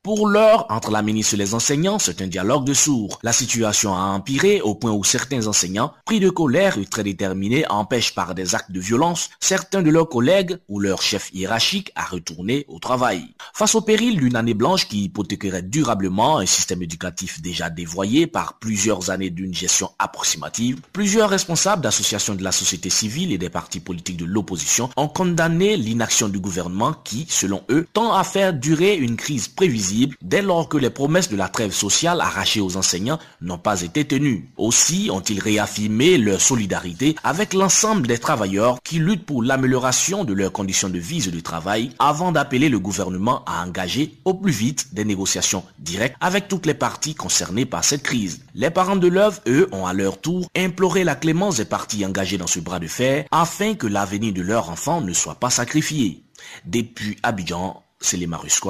[0.09, 3.18] Pour l'heure, entre la ministre et les enseignants, c'est un dialogue de sourds.
[3.23, 7.66] La situation a empiré au point où certains enseignants, pris de colère et très déterminés,
[7.68, 12.07] empêchent par des actes de violence certains de leurs collègues ou leurs chefs hiérarchiques à
[12.07, 13.35] retourner au travail.
[13.53, 18.59] Face au péril d'une année blanche qui hypothéquerait durablement un système éducatif déjà dévoyé par
[18.59, 23.81] plusieurs années d'une gestion approximative, plusieurs responsables d'associations de la société civile et des partis
[23.81, 28.97] politiques de l'opposition ont condamné l'inaction du gouvernement qui, selon eux, tend à faire durer
[28.97, 33.19] une crise prévisible dès lors que les promesses de la trêve sociale arrachées aux enseignants
[33.41, 34.49] n'ont pas été tenues.
[34.57, 40.53] Aussi ont-ils réaffirmé leur solidarité avec l'ensemble des travailleurs qui luttent pour l'amélioration de leurs
[40.53, 44.95] conditions de vie et de travail avant d'appeler le gouvernement à engager au plus vite
[44.95, 48.41] des négociations directes avec toutes les parties concernées par cette crise.
[48.55, 52.39] Les parents de l'œuvre, eux, ont à leur tour imploré la clémence des parties engagées
[52.39, 56.23] dans ce bras de fer afin que l'avenir de leur enfant ne soit pas sacrifié.
[56.65, 58.61] Depuis Abidjan, c'est les Marus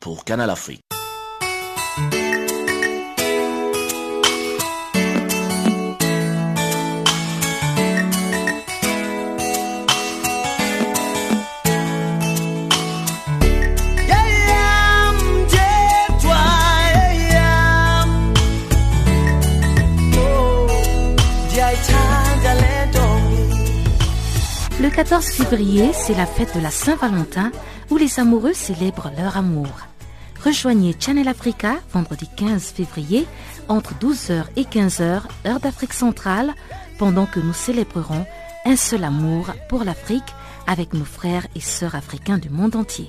[0.00, 0.82] pour Canal Afrique.
[24.98, 27.52] 14 février, c'est la fête de la Saint-Valentin
[27.88, 29.68] où les amoureux célèbrent leur amour.
[30.44, 33.24] Rejoignez Channel Africa vendredi 15 février
[33.68, 36.52] entre 12h et 15h, heure d'Afrique centrale,
[36.98, 38.26] pendant que nous célébrerons
[38.64, 40.34] un seul amour pour l'Afrique
[40.66, 43.08] avec nos frères et sœurs africains du monde entier.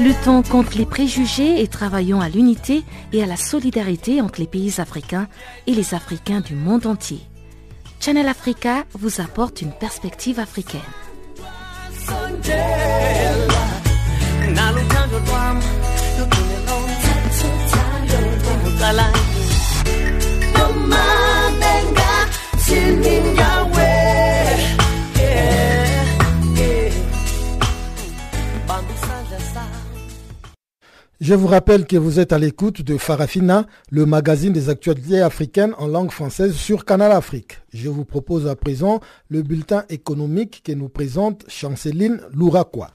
[0.00, 4.80] Luttons contre les préjugés et travaillons à l'unité et à la solidarité entre les pays
[4.80, 5.28] africains
[5.68, 7.20] et les Africains du monde entier.
[8.00, 10.80] Channel Africa vous apporte une perspective africaine.
[31.26, 35.72] Je vous rappelle que vous êtes à l'écoute de Farafina, le magazine des actualités africaines
[35.78, 37.62] en langue française sur Canal Afrique.
[37.72, 42.90] Je vous propose à présent le bulletin économique que nous présente Chanceline Louraquois.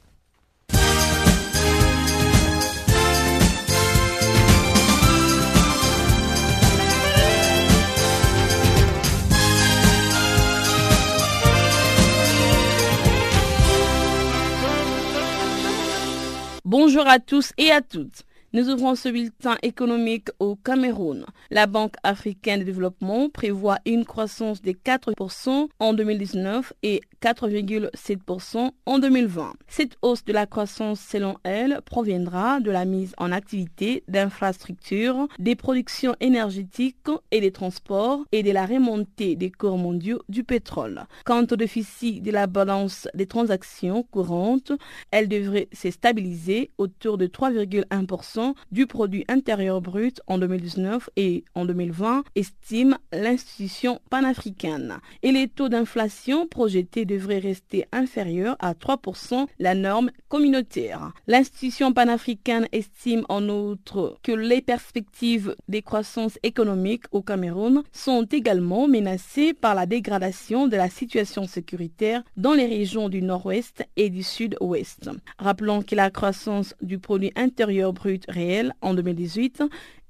[16.92, 18.24] Bonjour à tous et à toutes.
[18.52, 21.24] Nous ouvrons ce bulletin économique au Cameroun.
[21.52, 28.98] La Banque africaine de développement prévoit une croissance de 4% en 2019 et 4,7% en
[28.98, 29.54] 2020.
[29.68, 35.56] Cette hausse de la croissance, selon elle, proviendra de la mise en activité d'infrastructures, des
[35.56, 36.96] productions énergétiques
[37.30, 41.04] et des transports et de la remontée des cours mondiaux du pétrole.
[41.24, 44.72] Quant au déficit de la balance des transactions courantes,
[45.12, 48.39] elle devrait se stabiliser autour de 3,1%
[48.72, 55.00] du produit intérieur brut en 2019 et en 2020, estime l'institution panafricaine.
[55.24, 61.12] Et les taux d'inflation projetés devraient rester inférieurs à 3%, la norme communautaire.
[61.28, 68.88] L'institution panafricaine estime en outre que les perspectives des croissances économiques au Cameroun sont également
[68.88, 74.24] menacées par la dégradation de la situation sécuritaire dans les régions du nord-ouest et du
[74.24, 75.10] sud-ouest.
[75.38, 79.64] Rappelons que la croissance du produit intérieur brut réel en 2018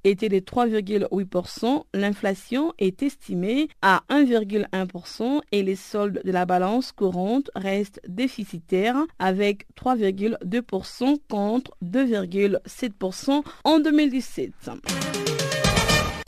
[0.04, 7.50] était de 3,8%, l'inflation est estimée à 1,1% et les soldes de la balance courante
[7.54, 15.29] restent déficitaires avec 3,2% contre 2,7% en 2017.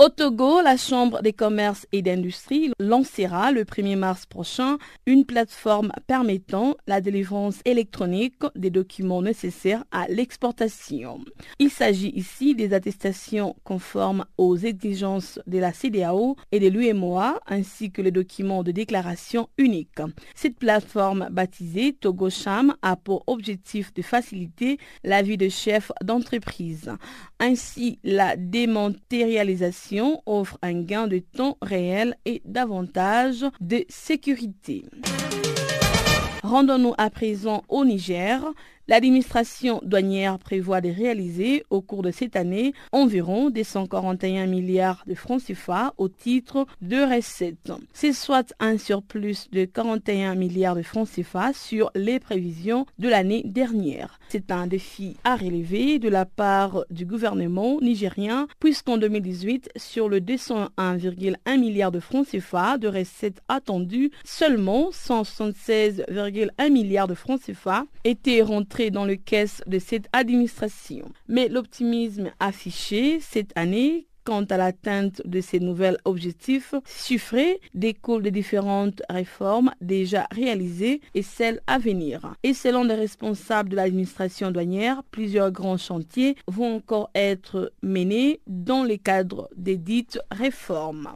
[0.02, 5.92] Au Togo, la Chambre des commerces et d'industrie lancera le 1er mars prochain une plateforme
[6.08, 11.20] permettant la délivrance électronique des documents nécessaires à l'exportation.
[11.60, 17.92] Il s'agit ici des attestations conformes aux exigences de la CDAO et de l'UMOA ainsi
[17.92, 20.00] que les documents de déclaration unique.
[20.34, 26.90] Cette plateforme baptisée TogoCham a pour objectif de faciliter la vie de chefs d'entreprise.
[27.38, 29.91] Ainsi, la dématérialisation
[30.26, 34.84] offre un gain de temps réel et davantage de sécurité.
[36.42, 38.42] Rendons-nous à présent au Niger.
[38.88, 45.40] L'administration douanière prévoit de réaliser au cours de cette année environ 241 milliards de francs
[45.40, 47.72] CFA au titre de recettes.
[47.92, 53.42] C'est soit un surplus de 41 milliards de francs CFA sur les prévisions de l'année
[53.44, 54.18] dernière.
[54.28, 60.18] C'est un défi à relever de la part du gouvernement nigérien puisqu'en 2018, sur le
[60.18, 68.42] 201,1 milliards de francs CFA de recettes attendues, seulement 176,1 milliards de francs CFA étaient
[68.42, 71.10] rentrés dans le caisse de cette administration.
[71.28, 78.30] Mais l'optimisme affiché cette année quant à l'atteinte de ces nouveaux objectifs chiffrés découle des
[78.30, 82.34] différentes réformes déjà réalisées et celles à venir.
[82.44, 88.84] Et selon les responsables de l'administration douanière, plusieurs grands chantiers vont encore être menés dans
[88.84, 91.08] le cadre des dites réformes.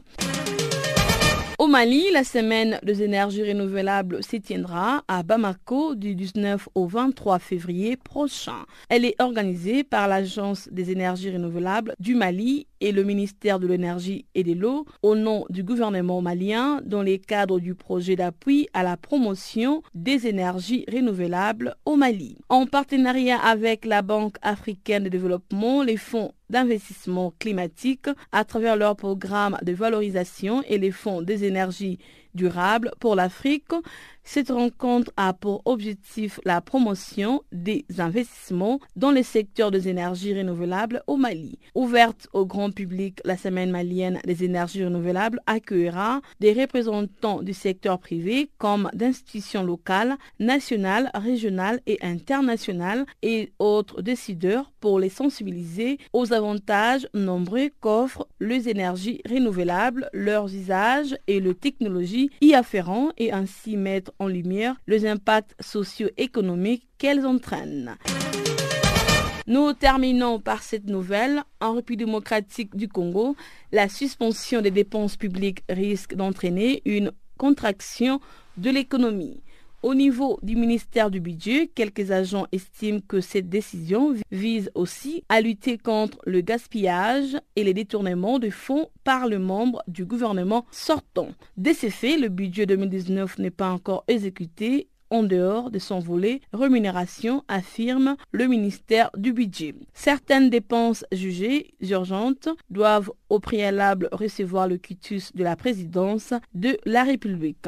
[1.59, 7.39] Au Mali, la semaine des énergies renouvelables s'y tiendra à Bamako du 19 au 23
[7.39, 8.67] février prochain.
[8.89, 14.25] Elle est organisée par l'Agence des énergies renouvelables du Mali et le ministère de l'énergie
[14.35, 18.83] et de l'eau au nom du gouvernement malien dans les cadres du projet d'appui à
[18.83, 22.37] la promotion des énergies renouvelables au Mali.
[22.49, 28.95] En partenariat avec la Banque africaine de développement, les fonds d'investissement climatique à travers leur
[28.95, 31.99] programme de valorisation et les fonds des énergies
[32.33, 33.71] durables pour l'Afrique
[34.29, 41.01] cette rencontre a pour objectif la promotion des investissements dans le secteur des énergies renouvelables
[41.07, 41.59] au Mali.
[41.75, 47.99] Ouverte au grand public, la semaine malienne des énergies renouvelables accueillera des représentants du secteur
[47.99, 56.33] privé comme d'institutions locales, nationales, régionales et internationales et autres décideurs pour les sensibiliser aux
[56.33, 63.77] avantages nombreux qu'offrent les énergies renouvelables, leurs usages et les technologies y afférents et ainsi
[63.77, 67.95] mettre en lumière les impacts socio-économiques qu'elles entraînent.
[69.47, 71.41] Nous terminons par cette nouvelle.
[71.61, 73.35] En République démocratique du Congo,
[73.71, 78.19] la suspension des dépenses publiques risque d'entraîner une contraction
[78.57, 79.41] de l'économie.
[79.83, 85.39] Au niveau du ministère du Budget, quelques agents estiment que cette décision vise aussi à
[85.39, 91.29] lutter contre le gaspillage et les détournements de fonds par le membre du gouvernement sortant.
[91.57, 96.41] De ces faits, le budget 2019 n'est pas encore exécuté en dehors de son volet
[96.53, 99.75] rémunération, affirme le ministère du Budget.
[99.93, 107.03] Certaines dépenses jugées urgentes doivent au préalable recevoir le quitus de la présidence de la
[107.03, 107.67] République.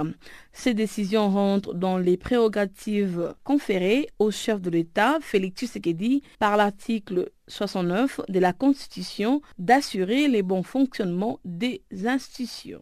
[0.53, 7.31] Ces décisions rentrent dans les prérogatives conférées au chef de l'État, Félix Tshisekedi, par l'article
[7.47, 12.81] 69 de la Constitution d'assurer les bons fonctionnements des institutions.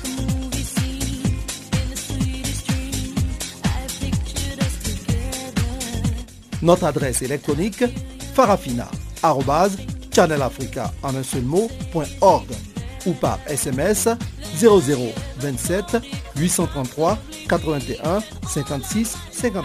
[6.61, 7.83] Notre adresse électronique
[8.33, 11.43] farafina.channelafrica en un seul
[13.05, 14.09] ou par SMS
[14.59, 15.97] 0027
[16.37, 19.63] 833 81 56 59.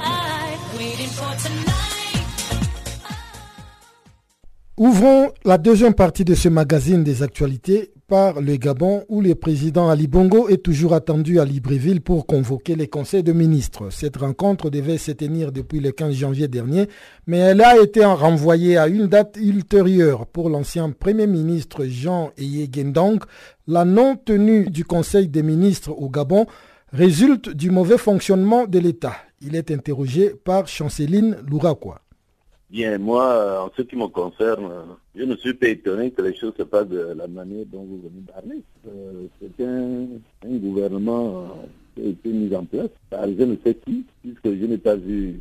[4.78, 9.88] Ouvrons la deuxième partie de ce magazine des actualités par le Gabon où le président
[9.88, 13.90] Ali Bongo est toujours attendu à Libreville pour convoquer les conseils de ministres.
[13.90, 16.88] Cette rencontre devait se tenir depuis le 15 janvier dernier,
[17.26, 22.70] mais elle a été renvoyée à une date ultérieure pour l'ancien Premier ministre Jean Eye
[22.72, 23.20] Gendong.
[23.66, 26.46] La non-tenue du conseil des ministres au Gabon
[26.92, 29.16] résulte du mauvais fonctionnement de l'État.
[29.40, 32.05] Il est interrogé par Chanceline Louraquois.
[32.68, 34.68] Bien, moi, en ce qui me concerne,
[35.14, 37.98] je ne suis pas étonné que les choses se passent de la manière dont vous
[37.98, 38.62] venez de parler.
[38.88, 40.08] Euh, c'est un,
[40.58, 41.64] gouvernement
[41.94, 44.96] qui a été mis en place par je ne sais qui, puisque je n'ai pas
[44.96, 45.38] vu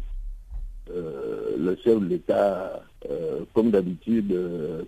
[0.91, 4.31] euh, le chef de l'État, euh, comme d'habitude,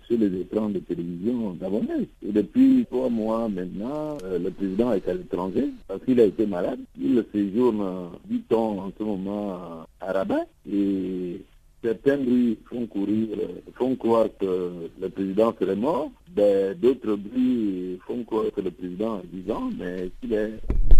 [0.06, 2.06] sur les écrans de télévision gabonais.
[2.24, 6.78] Et depuis trois mois maintenant, le président est à l'étranger parce qu'il a été malade.
[7.00, 10.46] Il séjourne, dit-on, en ce moment à Rabat.
[10.70, 11.40] Et
[11.88, 13.28] Certains bruits font courir,
[13.74, 16.10] font croire que le président serait mort.
[16.28, 20.52] Ben, d'autres bruits font croire que le président est vivant, mais qu'il est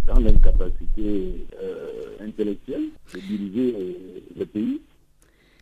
[0.07, 3.99] dans l'incapacité euh, intellectuelle de diriger
[4.35, 4.81] le pays.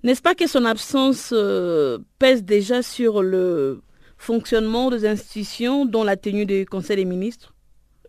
[0.04, 3.80] N'est-ce pas que son absence euh, pèse déjà sur le
[4.18, 7.52] fonctionnement des institutions, dont la tenue du Conseil des ministres?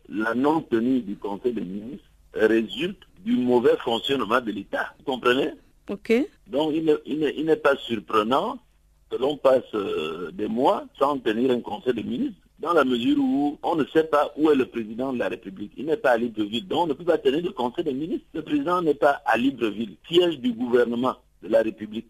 [0.08, 2.06] La non-tenue du Conseil des ministres
[2.36, 4.94] résulte du mauvais fonctionnement de l'État.
[5.00, 5.50] Vous comprenez?
[6.48, 6.74] Donc
[7.06, 8.60] il n'est pas surprenant
[9.10, 13.18] que l'on passe euh, des mois sans tenir un conseil de ministres, dans la mesure
[13.20, 15.72] où on ne sait pas où est le président de la République.
[15.78, 18.26] Il n'est pas à Libreville, donc on ne peut pas tenir de conseil de ministres.
[18.34, 22.08] Le président n'est pas à Libreville, siège du gouvernement de la République.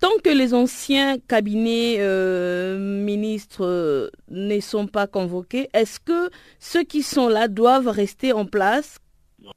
[0.00, 6.30] Tant que les anciens cabinets euh, ministres euh, ne sont pas convoqués, est-ce que
[6.60, 8.98] ceux qui sont là doivent rester en place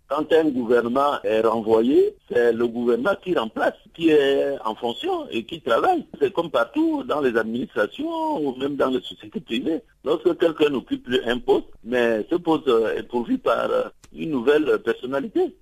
[0.08, 5.44] quand un gouvernement est renvoyé, c'est le gouvernement qui remplace, qui est en fonction et
[5.46, 6.06] qui travaille.
[6.20, 9.82] C'est comme partout dans les administrations ou même dans les sociétés privées.
[10.04, 13.70] Lorsque quelqu'un occupe un poste, mais ce poste est pourvu par
[14.14, 15.56] une nouvelle personnalité.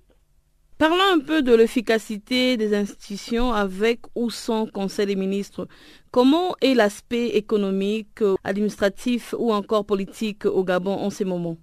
[0.78, 5.68] Parlons un peu de l'efficacité des institutions avec ou sans Conseil des ministres.
[6.10, 11.58] Comment est l'aspect économique, administratif ou encore politique au Gabon en ces moments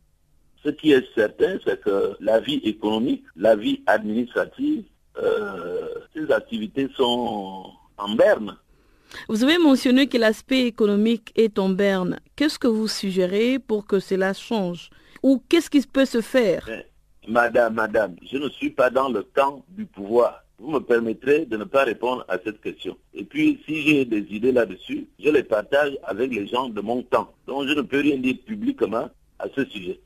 [0.68, 4.84] ce qui est certain, c'est que la vie économique, la vie administrative,
[5.18, 8.58] euh, ces activités sont en berne.
[9.30, 12.20] Vous avez mentionné que l'aspect économique est en berne.
[12.36, 14.90] Qu'est-ce que vous suggérez pour que cela change?
[15.24, 16.70] Ou qu'est-ce qui peut se faire?
[17.28, 20.44] Madame, madame, je ne suis pas dans le camp du pouvoir.
[20.60, 22.98] Vous me permettrez de ne pas répondre à cette question.
[23.14, 27.04] Et puis, si j'ai des idées là-dessus, je les partage avec les gens de mon
[27.04, 27.34] temps.
[27.48, 29.10] Donc, je ne peux rien dire publiquement
[29.40, 30.00] à ce sujet.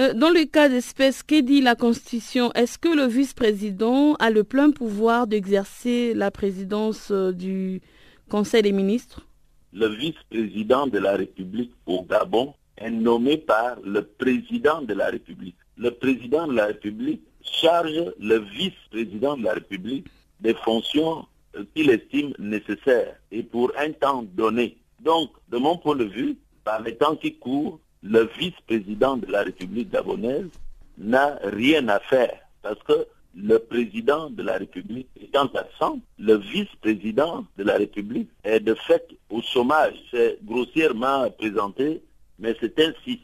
[0.00, 2.50] Euh, dans le cas d'espèce, qu'est dit la Constitution?
[2.54, 7.80] Est-ce que le vice-président a le plein pouvoir d'exercer la présidence euh, du
[8.28, 9.24] Conseil des ministres?
[9.72, 15.56] Le vice-président de la République au Gabon est nommé par le président de la République.
[15.76, 20.08] Le président de la République charge le vice-président de la République
[20.40, 21.24] des fonctions
[21.54, 24.76] euh, qu'il estime nécessaires et pour un temps donné.
[24.98, 29.42] Donc, de mon point de vue, par les temps qui courent, le vice-président de la
[29.42, 30.50] République gabonaise
[30.98, 37.44] n'a rien à faire parce que le président de la République étant absent, le vice-président
[37.58, 39.94] de la République est de fait au chômage.
[40.10, 42.02] C'est grossièrement présenté,
[42.38, 43.22] mais c'est ainsi.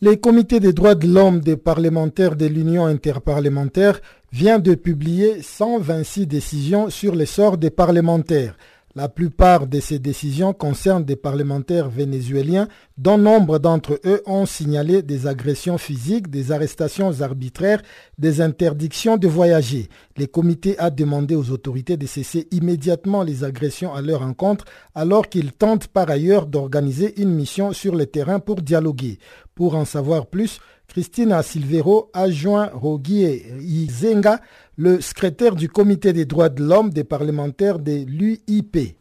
[0.00, 4.00] Les comités des droits de l'homme des parlementaires de l'Union interparlementaire
[4.32, 8.56] vient de publier 126 décisions sur les sorts des parlementaires.
[8.96, 12.66] La plupart de ces décisions concernent des parlementaires vénézuéliens
[12.96, 17.82] dont nombre d'entre eux ont signalé des agressions physiques, des arrestations arbitraires,
[18.16, 19.90] des interdictions de voyager.
[20.16, 25.28] Le comité a demandé aux autorités de cesser immédiatement les agressions à leur encontre alors
[25.28, 29.18] qu'ils tentent par ailleurs d'organiser une mission sur le terrain pour dialoguer.
[29.54, 30.58] Pour en savoir plus,
[30.88, 34.40] Christina Silvero a joint Rogier Izenga,
[34.76, 38.96] le secrétaire du comité des droits de l'homme des parlementaires de l'UIP.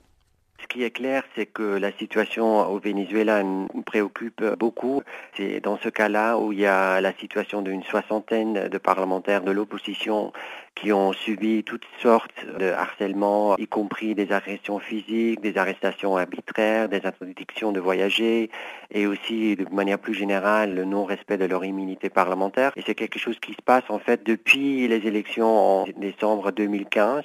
[0.65, 5.03] Ce qui est clair, c'est que la situation au Venezuela nous préoccupe beaucoup.
[5.37, 9.51] C'est dans ce cas-là où il y a la situation d'une soixantaine de parlementaires de
[9.51, 10.33] l'opposition
[10.75, 16.89] qui ont subi toutes sortes de harcèlements, y compris des agressions physiques, des arrestations arbitraires,
[16.89, 18.49] des interdictions de voyager
[18.91, 22.71] et aussi de manière plus générale le non-respect de leur immunité parlementaire.
[22.75, 27.23] Et c'est quelque chose qui se passe en fait depuis les élections en décembre 2015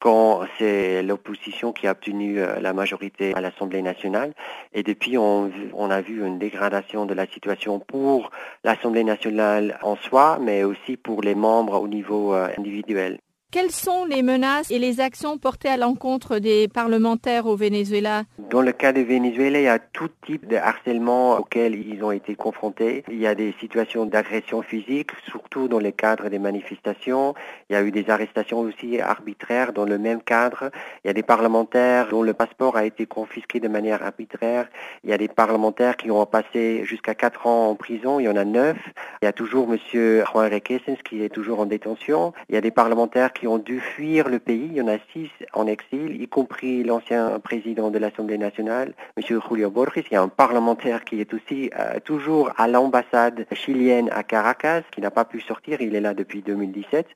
[0.00, 4.32] quand c'est l'opposition qui a obtenu euh, la majorité à l'Assemblée nationale.
[4.72, 5.50] Et depuis, on,
[5.90, 8.30] a vu une dégradation de la situation pour
[8.64, 13.18] l'Assemblée nationale en soi, mais aussi pour les membres au niveau euh, individuel.
[13.52, 18.62] Quelles sont les menaces et les actions portées à l'encontre des parlementaires au Venezuela Dans
[18.62, 22.36] le cas du Venezuela, il y a tout type de harcèlement auquel ils ont été
[22.36, 23.02] confrontés.
[23.10, 27.34] Il y a des situations d'agression physique, surtout dans le cadre des manifestations.
[27.68, 30.70] Il y a eu des arrestations aussi arbitraires dans le même cadre.
[31.02, 34.68] Il y a des parlementaires dont le passeport a été confisqué de manière arbitraire.
[35.02, 38.20] Il y a des parlementaires qui ont passé jusqu'à quatre ans en prison.
[38.20, 38.76] Il y en a neuf.
[39.22, 39.76] Il y a toujours M.
[40.24, 42.32] Juan Requesens qui est toujours en détention.
[42.48, 44.68] Il y a des parlementaires ont dû fuir le pays.
[44.70, 49.40] Il y en a six en exil, y compris l'ancien président de l'Assemblée nationale, M.
[49.48, 50.04] Julio Borges.
[50.10, 54.82] Il y a un parlementaire qui est aussi euh, toujours à l'ambassade chilienne à Caracas,
[54.92, 55.80] qui n'a pas pu sortir.
[55.80, 57.06] Il est là depuis 2017.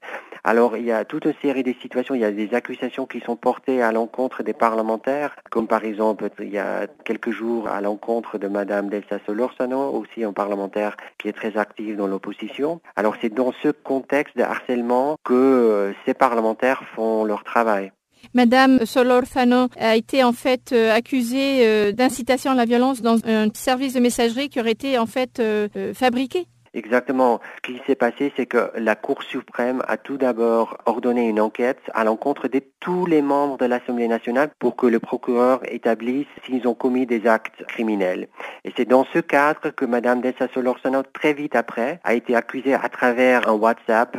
[0.45, 2.14] Alors, il y a toute une série de situations.
[2.14, 6.29] Il y a des accusations qui sont portées à l'encontre des parlementaires, comme par exemple,
[6.41, 11.29] il y a quelques jours à l'encontre de Madame Delsa Solorzano, aussi un parlementaire qui
[11.29, 12.81] est très actif dans l'opposition.
[12.97, 17.93] Alors, c'est dans ce contexte de harcèlement que euh, ces parlementaires font leur travail.
[18.33, 23.49] Madame Solorzano a été en fait euh, accusée euh, d'incitation à la violence dans un
[23.53, 26.47] service de messagerie qui aurait été en fait euh, fabriqué.
[26.77, 27.41] Exactement.
[27.59, 31.79] Ce qui s'est passé, c'est que la Cour suprême a tout d'abord ordonné une enquête
[31.95, 36.67] à l'encontre de tous les membres de l'Assemblée nationale pour que le procureur établisse s'ils
[36.67, 38.27] ont commis des actes criminels.
[38.65, 42.75] Et c'est dans ce cadre que Madame Dessa Solorzano, très vite après, a été accusée
[42.75, 44.19] à travers un WhatsApp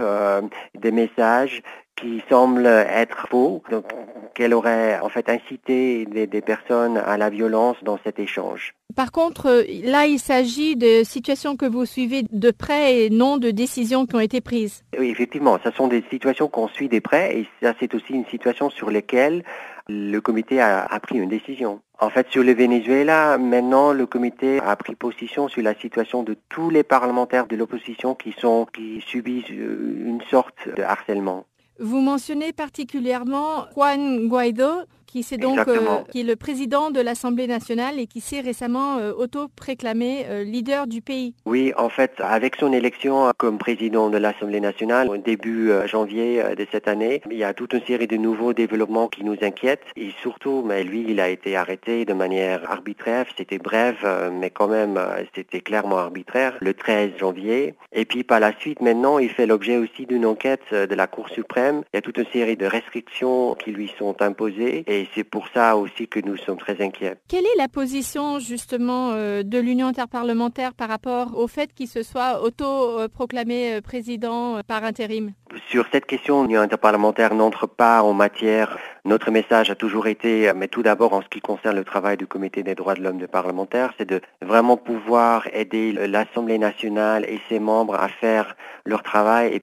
[0.76, 1.62] des messages
[1.96, 3.86] qui semble être faux, donc
[4.34, 8.74] qu'elle aurait en fait incité des, des, personnes à la violence dans cet échange.
[8.96, 13.52] Par contre, là, il s'agit de situations que vous suivez de près et non de
[13.52, 14.84] décisions qui ont été prises.
[15.00, 18.26] Oui, effectivement, ce sont des situations qu'on suit de près et ça, c'est aussi une
[18.26, 19.44] situation sur laquelle
[19.88, 21.82] le comité a, a, pris une décision.
[22.00, 26.36] En fait, sur le Venezuela, maintenant, le comité a pris position sur la situation de
[26.50, 31.46] tous les parlementaires de l'opposition qui sont, qui subissent une sorte de harcèlement.
[31.80, 34.84] Vous mentionnez particulièrement Juan Guaido,
[35.24, 35.80] qui, est donc, euh,
[36.12, 40.88] qui est le président de l'Assemblée nationale et qui s'est récemment euh, auto-préclamé euh, leader
[40.88, 41.34] du pays.
[41.46, 46.68] Oui, en fait, avec son élection comme président de l'Assemblée nationale au début janvier de
[46.72, 49.86] cette année, il y a toute une série de nouveaux développements qui nous inquiètent.
[49.96, 53.26] Et surtout, mais lui, il a été arrêté de manière arbitraire.
[53.38, 54.04] C'était bref,
[54.34, 55.00] mais quand même,
[55.34, 57.76] c'était clairement arbitraire, le 13 janvier.
[57.94, 61.30] Et puis par la suite, maintenant, il fait l'objet aussi d'une enquête de la Cour
[61.30, 61.84] suprême.
[61.94, 64.84] Il y a toute une série de restrictions qui lui sont imposées.
[64.88, 67.16] Et et c'est pour ça aussi que nous sommes très inquiets.
[67.28, 72.02] Quelle est la position justement euh, de l'Union interparlementaire par rapport au fait qu'il se
[72.02, 75.34] soit auto-proclamé euh, président euh, par intérim?
[75.70, 78.78] Sur cette question, l'Union interparlementaire n'entre pas en matière.
[79.06, 82.26] Notre message a toujours été, mais tout d'abord en ce qui concerne le travail du
[82.26, 87.40] Comité des droits de l'homme des parlementaires, c'est de vraiment pouvoir aider l'Assemblée nationale et
[87.48, 89.62] ses membres à faire leur travail.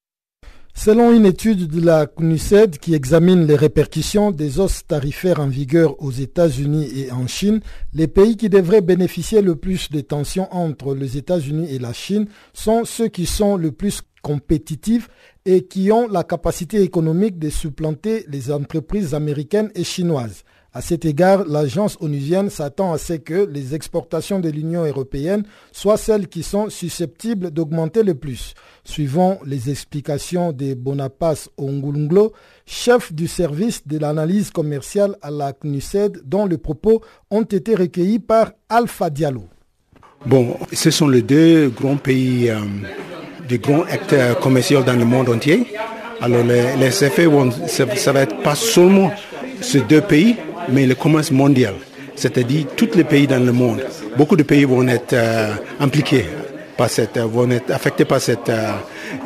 [0.75, 6.03] Selon une étude de la CNUSED qui examine les répercussions des hausses tarifaires en vigueur
[6.03, 7.61] aux États-Unis et en Chine,
[7.93, 12.27] les pays qui devraient bénéficier le plus des tensions entre les États-Unis et la Chine
[12.55, 15.09] sont ceux qui sont le plus compétitifs
[15.45, 20.43] et qui ont la capacité économique de supplanter les entreprises américaines et chinoises.
[20.75, 25.99] À cet égard, l'agence onusienne s'attend à ce que les exportations de l'Union européenne soient
[25.99, 28.55] celles qui sont susceptibles d'augmenter le plus.
[28.83, 32.33] Suivant les explications de Bonapas Ongulunglo,
[32.65, 38.19] chef du service de l'analyse commerciale à la CNUSED, dont les propos ont été recueillis
[38.19, 39.45] par Alpha Diallo.
[40.25, 42.57] Bon, ce sont les deux grands pays, euh,
[43.47, 45.67] des grands acteurs commerciaux dans le monde entier.
[46.23, 47.29] Alors les, effets,
[47.67, 49.11] ça, ça va être pas seulement
[49.61, 50.37] ces deux pays,
[50.69, 51.75] mais le commerce mondial,
[52.15, 53.85] c'est-à-dire tous les pays dans le monde.
[54.17, 56.27] Beaucoup de pays vont être euh, impliqués
[56.77, 58.73] par cette, euh, vont être affectés par cette euh,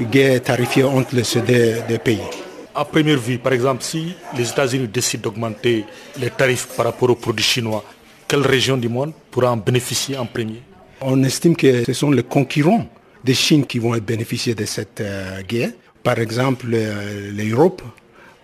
[0.00, 2.20] guerre tarifaire entre ces deux, pays.
[2.74, 5.84] À première vue, par exemple, si les États-Unis décident d'augmenter
[6.20, 7.84] les tarifs par rapport aux produits chinois,
[8.28, 10.62] quelle région du monde pourra en bénéficier en premier?
[11.00, 12.86] On estime que ce sont les concurrents
[13.24, 15.02] de Chine qui vont bénéficier de cette
[15.48, 15.70] guerre.
[16.02, 17.82] Par exemple, l'Europe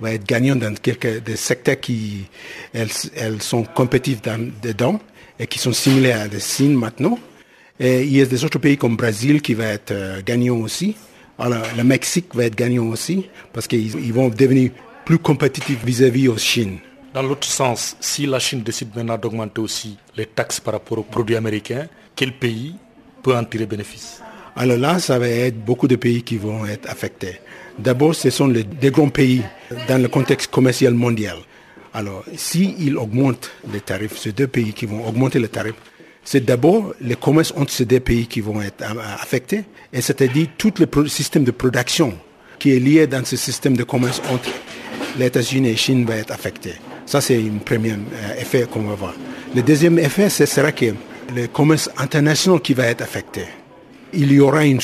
[0.03, 2.25] va être gagnant dans quelques des secteurs qui
[2.75, 4.21] elles, sont compétitives
[4.63, 5.01] dedans
[5.39, 7.19] et qui sont similaires à la Chine maintenant.
[7.81, 10.95] Et il y a des autres pays comme Brésil qui va être euh, gagnant aussi.
[11.39, 14.71] Alors, le Mexique va être gagnant aussi parce qu'ils vont devenir
[15.07, 16.79] plus compétitifs vis-à-vis -vis Chine.
[17.15, 21.03] Dans l'autre sens, si la Chine décide maintenant d'augmenter aussi les taxes par rapport aux
[21.15, 21.87] produits américains,
[22.17, 22.75] quel pays
[23.23, 24.23] peut en tirer bénéfice?
[24.55, 27.41] Alors là, ça va être beaucoup de pays qui vont être affectés.
[27.79, 29.43] D'abord, ce sont les, des grands pays
[29.89, 31.37] dans le contexte commercial mondial.
[31.95, 35.75] Alors, s'ils augmentent les tarifs, ces deux pays qui vont augmenter les tarifs,
[36.25, 38.85] c'est d'abord les commerces entre ces deux pays qui vont être
[39.21, 42.15] affectés, et c'est-à-dire tout le système de production
[42.59, 44.49] qui est lié dans ce système de commerce entre
[45.19, 46.75] les États-Unis et la Chine va être affecté.
[47.07, 49.15] Ça, c'est un premier euh, effet qu'on va voir.
[49.55, 50.95] Le deuxième effet, ce sera que
[51.35, 53.43] le commerce international qui va être affecté
[54.13, 54.81] il y aura une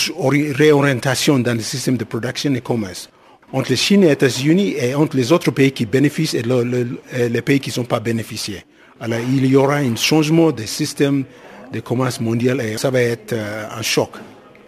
[0.54, 3.10] réorientation dans le système de production et commerce
[3.52, 7.42] entre la Chine et les États-Unis et entre les autres pays qui bénéficient et les
[7.42, 8.64] pays qui ne sont pas bénéficiés.
[9.00, 11.24] Alors il y aura un changement des systèmes
[11.72, 14.10] de commerce mondial et ça va être euh, un choc.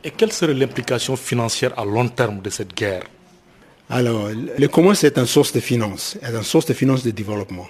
[0.05, 3.05] Et quelle serait l'implication financière à long terme de cette guerre?
[3.89, 7.67] Alors, le commerce est une source de finance, est une source de finance de développement.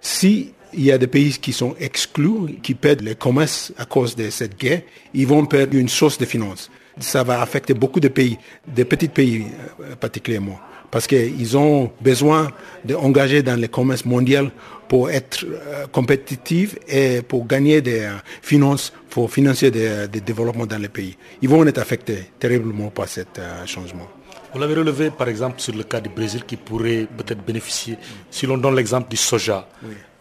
[0.00, 4.16] Si il y a des pays qui sont exclus, qui perdent le commerce à cause
[4.16, 4.82] de cette guerre.
[5.14, 6.70] Ils vont perdre une source de finances.
[6.98, 9.46] Ça va affecter beaucoup de pays, des petits pays
[9.80, 10.58] euh, particulièrement,
[10.90, 12.50] parce qu'ils ont besoin
[12.84, 14.50] d'engager dans le commerce mondial
[14.88, 18.10] pour être euh, compétitifs et pour gagner des euh,
[18.42, 21.16] finances, pour financer des, développements dans les pays.
[21.40, 23.20] Ils vont être affectés terriblement par ce
[23.64, 24.08] changement.
[24.52, 27.96] Vous l'avez relevé par exemple sur le cas du Brésil qui pourrait peut-être bénéficier.
[28.30, 29.66] Si l'on donne l'exemple du soja,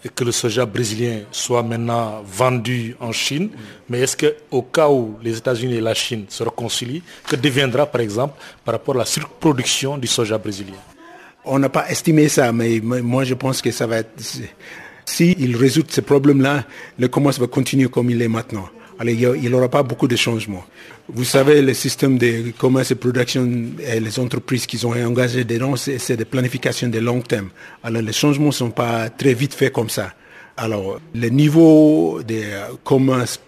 [0.10, 3.50] que le soja brésilien soit maintenant vendu en Chine,
[3.90, 8.02] mais est-ce qu'au cas où les États-Unis et la Chine se réconcilient, que deviendra par
[8.02, 10.80] exemple par rapport à la surproduction du soja brésilien?
[11.46, 14.12] On n'a pas estimé ça, mais moi je pense que ça va être...
[15.06, 16.64] S'ils résout ce problème-là,
[16.98, 18.70] le commerce va continuer comme il est maintenant
[19.10, 20.66] il n'y aura pas beaucoup de changements.
[21.08, 23.50] Vous savez, le système de commerce et production
[23.80, 27.50] et les entreprises qui ont engagé dedans, c'est des planifications de long terme.
[27.84, 30.14] Alors les changements ne sont pas très vite faits comme ça.
[30.58, 32.44] Alors, le niveau de
[32.84, 33.40] commerce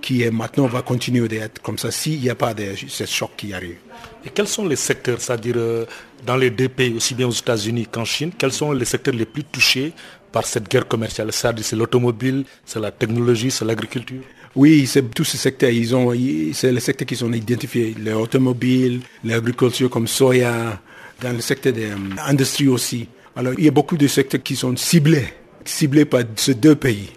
[0.00, 3.30] qui est maintenant va continuer d'être comme ça s'il n'y a pas de ce choc
[3.36, 3.76] qui arrive.
[4.24, 5.86] Et quels sont les secteurs, c'est-à-dire euh,
[6.24, 9.26] dans les deux pays, aussi bien aux États-Unis qu'en Chine, quels sont les secteurs les
[9.26, 9.92] plus touchés
[10.30, 11.30] par cette guerre commerciale?
[11.32, 14.22] C'est l'automobile, c'est la technologie, c'est l'agriculture?
[14.54, 15.70] Oui, c'est tous ces secteurs.
[15.70, 16.12] Ils ont,
[16.52, 17.94] c'est les secteurs qui sont identifiés.
[17.98, 20.80] L'automobile, l'agriculture comme soya,
[21.20, 23.08] dans le secteur de l'industrie euh, aussi.
[23.34, 25.28] Alors, il y a beaucoup de secteurs qui sont ciblés,
[25.64, 27.10] ciblés par ces deux pays.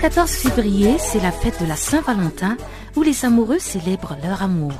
[0.00, 2.56] 14 février, c'est la fête de la Saint-Valentin
[2.96, 4.72] où les amoureux célèbrent leur amour.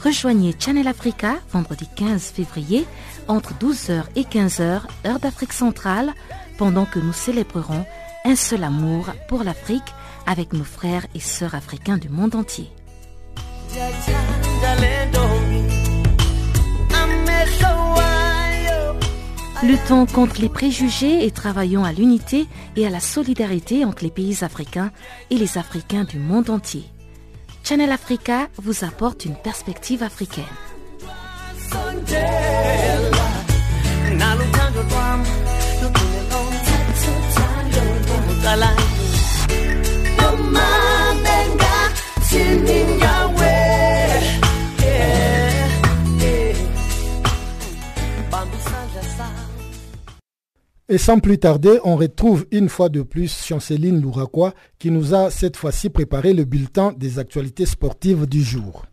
[0.00, 2.86] Rejoignez Channel Africa vendredi 15 février
[3.26, 6.12] entre 12h et 15h, heure d'Afrique centrale,
[6.56, 7.84] pendant que nous célébrerons
[8.24, 9.92] un seul amour pour l'Afrique
[10.24, 12.70] avec nos frères et sœurs africains du monde entier.
[19.66, 22.46] Luttons contre les préjugés et travaillons à l'unité
[22.76, 24.92] et à la solidarité entre les pays africains
[25.30, 26.84] et les Africains du monde entier.
[27.62, 30.44] Channel Africa vous apporte une perspective africaine.
[50.88, 55.30] Et sans plus tarder, on retrouve une fois de plus Chanceline Louraquois qui nous a
[55.30, 58.84] cette fois-ci préparé le bulletin des actualités sportives du jour.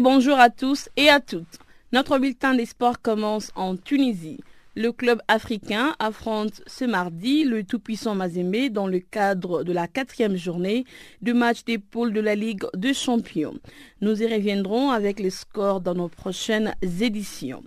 [0.00, 1.58] Bonjour à tous et à toutes.
[1.92, 4.40] Notre bulletin des sports commence en Tunisie.
[4.74, 10.34] Le club africain affronte ce mardi le tout-puissant Mazembe dans le cadre de la quatrième
[10.34, 10.86] journée
[11.20, 13.52] du match des poules de la Ligue des Champions.
[14.00, 17.62] Nous y reviendrons avec les scores dans nos prochaines éditions.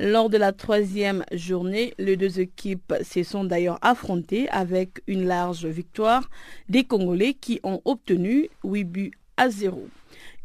[0.00, 5.66] Lors de la troisième journée, les deux équipes se sont d'ailleurs affrontées avec une large
[5.66, 6.30] victoire
[6.70, 9.86] des Congolais qui ont obtenu 8 buts à 0.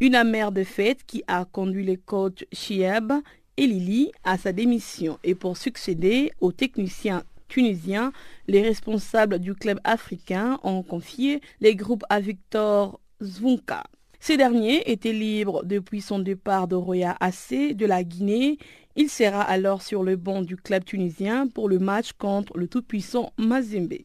[0.01, 3.13] Une amère défaite qui a conduit les coachs Chieb
[3.57, 8.13] et Lili à sa démission et pour succéder aux techniciens tunisiens,
[8.47, 13.83] les responsables du club africain ont confié les groupes à Victor Zvunka.
[14.19, 18.57] Ces derniers étaient libres depuis son départ de Roya AC de la Guinée.
[18.95, 23.33] Il sera alors sur le banc du club tunisien pour le match contre le tout-puissant
[23.37, 23.95] Mazembe.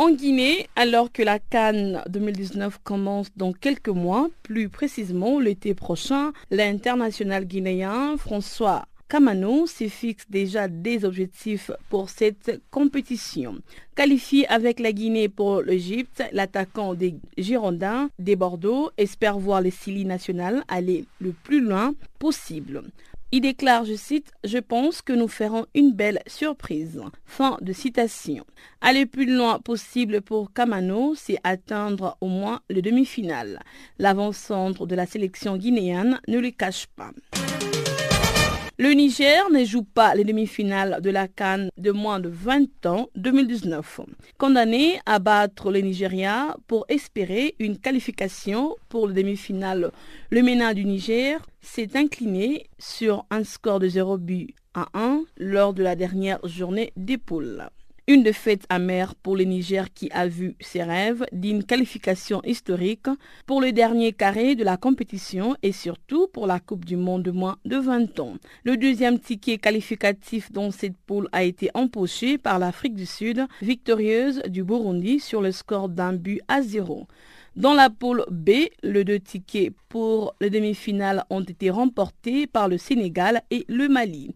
[0.00, 6.32] En Guinée, alors que la Cannes 2019 commence dans quelques mois, plus précisément l'été prochain,
[6.52, 13.56] l'international guinéen François Kamano se fixe déjà des objectifs pour cette compétition.
[13.96, 20.04] Qualifié avec la Guinée pour l'Égypte, l'attaquant des Girondins des Bordeaux espère voir les Silly
[20.04, 22.84] nationales aller le plus loin possible.
[23.30, 27.02] Il déclare, je cite, Je pense que nous ferons une belle surprise.
[27.26, 28.46] Fin de citation.
[28.80, 33.60] Aller plus loin possible pour Kamano, c'est atteindre au moins le demi-finale.
[33.98, 37.10] L'avant-centre de la sélection guinéenne ne le cache pas.
[38.80, 43.08] Le Niger ne joue pas les demi-finales de la Cannes de moins de 20 ans
[43.16, 44.02] 2019.
[44.38, 49.90] Condamné à battre le Nigeria pour espérer une qualification pour les demi-finales,
[50.30, 55.74] le MENA du Niger s'est incliné sur un score de 0 but à 1 lors
[55.74, 57.68] de la dernière journée des poules.
[58.10, 63.04] Une défaite amère pour le Niger qui a vu ses rêves d'une qualification historique
[63.44, 67.30] pour le dernier carré de la compétition et surtout pour la Coupe du Monde de
[67.30, 68.36] moins de 20 ans.
[68.64, 74.40] Le deuxième ticket qualificatif dans cette poule a été empoché par l'Afrique du Sud, victorieuse
[74.48, 77.06] du Burundi sur le score d'un but à zéro.
[77.56, 78.50] Dans la poule B,
[78.82, 84.30] les deux tickets pour les demi-finales ont été remportés par le Sénégal et le Mali.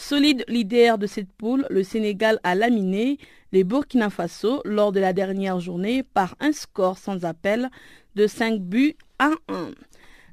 [0.00, 3.18] Solide leader de cette poule, le Sénégal a laminé
[3.50, 7.68] les Burkina Faso lors de la dernière journée par un score sans appel
[8.14, 9.72] de 5 buts à 1.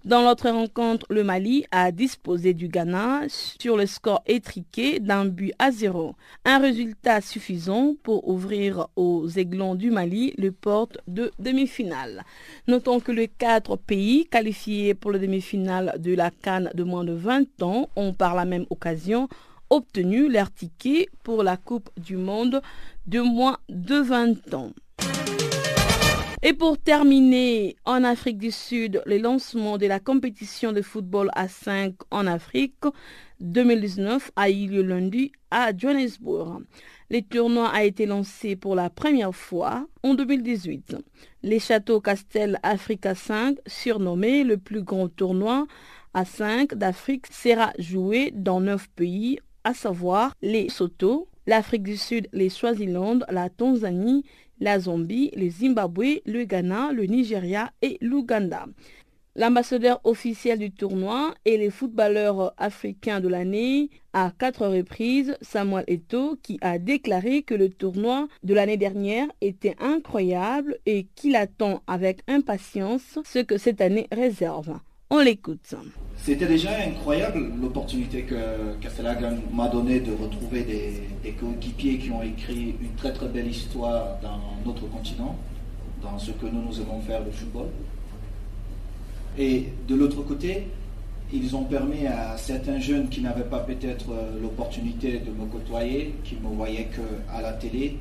[0.06, 5.52] Dans l'autre rencontre, le Mali a disposé du Ghana sur le score étriqué d'un but
[5.58, 6.14] à zéro.
[6.46, 12.24] Un résultat suffisant pour ouvrir aux Aiglons du Mali le porte de demi-finale.
[12.68, 17.14] Notons que les quatre pays qualifiés pour la demi-finale de la Cannes de moins de
[17.14, 19.28] 20 ans ont par la même occasion
[19.70, 22.62] obtenu leur ticket pour la Coupe du Monde
[23.08, 24.72] de moins de 20 ans.
[26.48, 31.48] Et pour terminer, en Afrique du Sud, le lancement de la compétition de football à
[31.48, 32.84] 5 en Afrique
[33.40, 36.62] 2019 a eu lieu lundi à Johannesburg.
[37.10, 40.98] Le tournoi a été lancé pour la première fois en 2018.
[41.42, 45.66] Les Châteaux Castel Africa 5, surnommé le plus grand tournoi
[46.14, 52.30] à 5 d'Afrique, sera joué dans 9 pays à savoir les Soto, l'Afrique du Sud,
[52.32, 54.24] les Swaziland, la Tanzanie,
[54.62, 58.66] la Zambie, le Zimbabwe, le Ghana, le Nigeria et l'Ouganda.
[59.38, 66.38] L'ambassadeur officiel du tournoi et les footballeurs africains de l'année à quatre reprises, Samuel Eto,
[66.42, 72.22] qui a déclaré que le tournoi de l'année dernière était incroyable et qu'il attend avec
[72.30, 74.80] impatience ce que cette année réserve.
[75.20, 75.76] L'écoute.
[76.18, 78.36] C'était déjà incroyable l'opportunité que
[78.82, 84.18] Castellagan m'a donnée de retrouver des, coéquipiers qui ont écrit une très très belle histoire
[84.22, 85.36] dans notre continent,
[86.02, 87.68] dans ce que nous nous aimons faire le football.
[89.38, 90.68] Et de l'autre côté,
[91.34, 96.16] ils ont permis à certains jeunes qui n'avaient pas peut-être euh, l'opportunité de me côtoyer,
[96.24, 97.98] qui me voyaient qu'à la télé,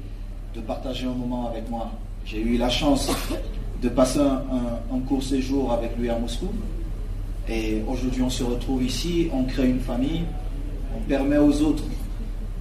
[0.55, 1.91] de partager un moment avec moi.
[2.25, 3.11] J'ai eu la chance
[3.83, 6.49] de passer un court séjour avec lui à Moscou.
[7.49, 10.23] Et aujourd'hui, on se retrouve ici, on crée une famille,
[10.97, 11.85] on permet aux autres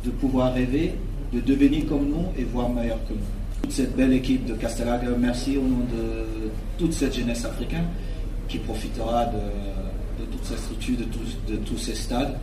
[0.03, 0.93] de pouvoir rêver,
[1.31, 3.19] de devenir comme nous et voir meilleur que nous.
[3.61, 7.86] Toute cette belle équipe de Castellaga, merci au nom de toute cette jeunesse africaine
[8.49, 10.97] qui profitera de, toutes ces structures,
[11.47, 12.38] de, tous ces stades.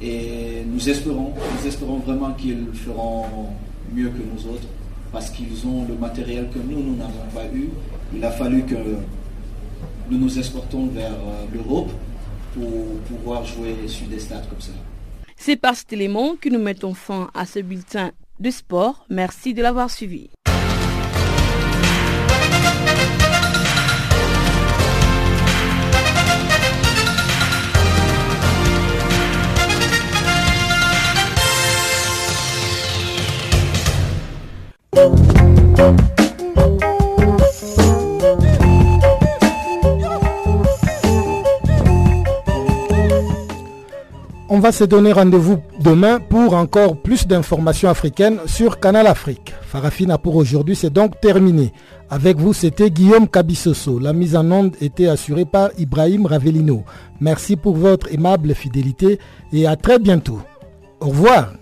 [0.00, 3.24] Et nous espérons, nous espérons vraiment qu'ils feront
[3.92, 4.68] mieux que nous autres
[5.12, 7.68] parce qu'ils ont le matériel que nous, nous n'avons pas eu.
[8.14, 8.76] Il a fallu que
[10.10, 11.90] nous nous exportons vers euh, l'Europe
[12.54, 14.72] pour pouvoir jouer sur des stades comme ça.
[15.36, 19.06] C'est par cet élément que nous mettons fin à ce bulletin de sport.
[19.08, 20.30] Merci de l'avoir suivi.
[44.60, 49.54] On va se donner rendez-vous demain pour encore plus d'informations africaines sur Canal Afrique.
[49.62, 51.72] Farafina pour aujourd'hui, c'est donc terminé.
[52.10, 53.98] Avec vous, c'était Guillaume Kabissoso.
[53.98, 56.84] La mise en onde était assurée par Ibrahim Ravelino.
[57.20, 59.18] Merci pour votre aimable fidélité
[59.50, 60.42] et à très bientôt.
[61.00, 61.54] Au revoir.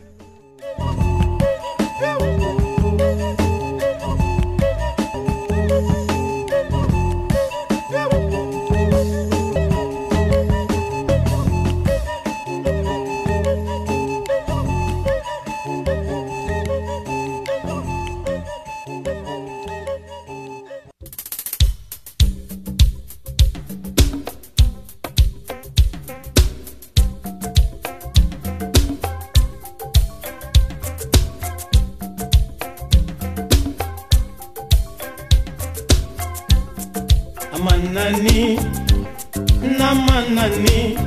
[39.78, 40.98] Namanani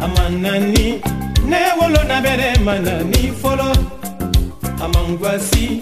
[0.00, 1.00] amanani
[1.48, 3.72] ne wolo na bere manani folo.
[4.84, 5.80] Amangwasi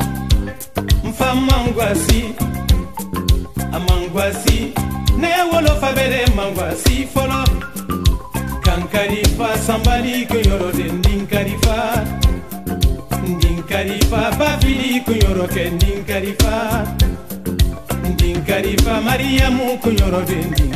[1.04, 2.24] mfa mangwasi
[3.72, 4.72] amangwasi
[5.18, 7.44] ne wolo fa bere mangwasi folo.
[8.62, 12.04] Kankarifa sambali kunyoro de ndinkarifa
[13.28, 16.86] ndinkarifa bafili kunyoro ke ndinkarifa
[18.12, 20.75] ndinkarifa mariyamu kunyorode ndinkarifa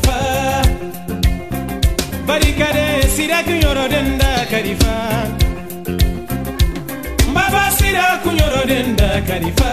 [2.41, 4.93] kari kare sira kunyoro denda karifa.
[7.33, 9.71] Baba sira kunyoro denda karifa.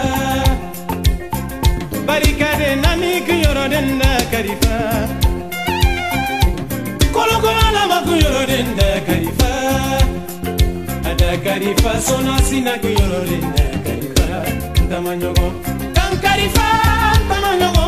[2.07, 4.75] Barikade nami kunyoro denda karifa.
[7.13, 9.51] Kolokola kolo lama kunyoro denda karifa.
[11.09, 14.27] Ada karifa sona sina kunyoro denda karifa.
[14.85, 15.47] Ntamanyogo
[15.93, 16.67] Kankarifa
[17.25, 17.85] ntamanyogo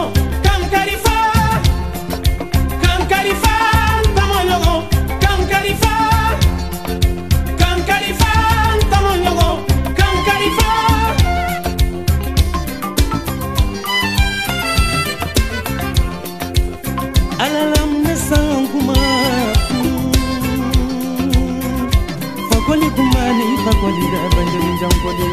[23.82, 25.28] kwadi da Benjamin Jam kwadi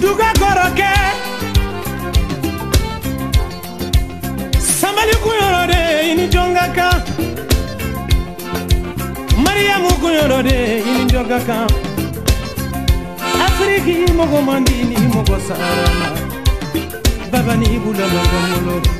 [0.00, 0.92] Duga koroke
[4.58, 5.14] Sambali
[13.46, 16.08] Afriki mogo mandini mogo sarana
[17.32, 18.99] Baba ni bulalo komolo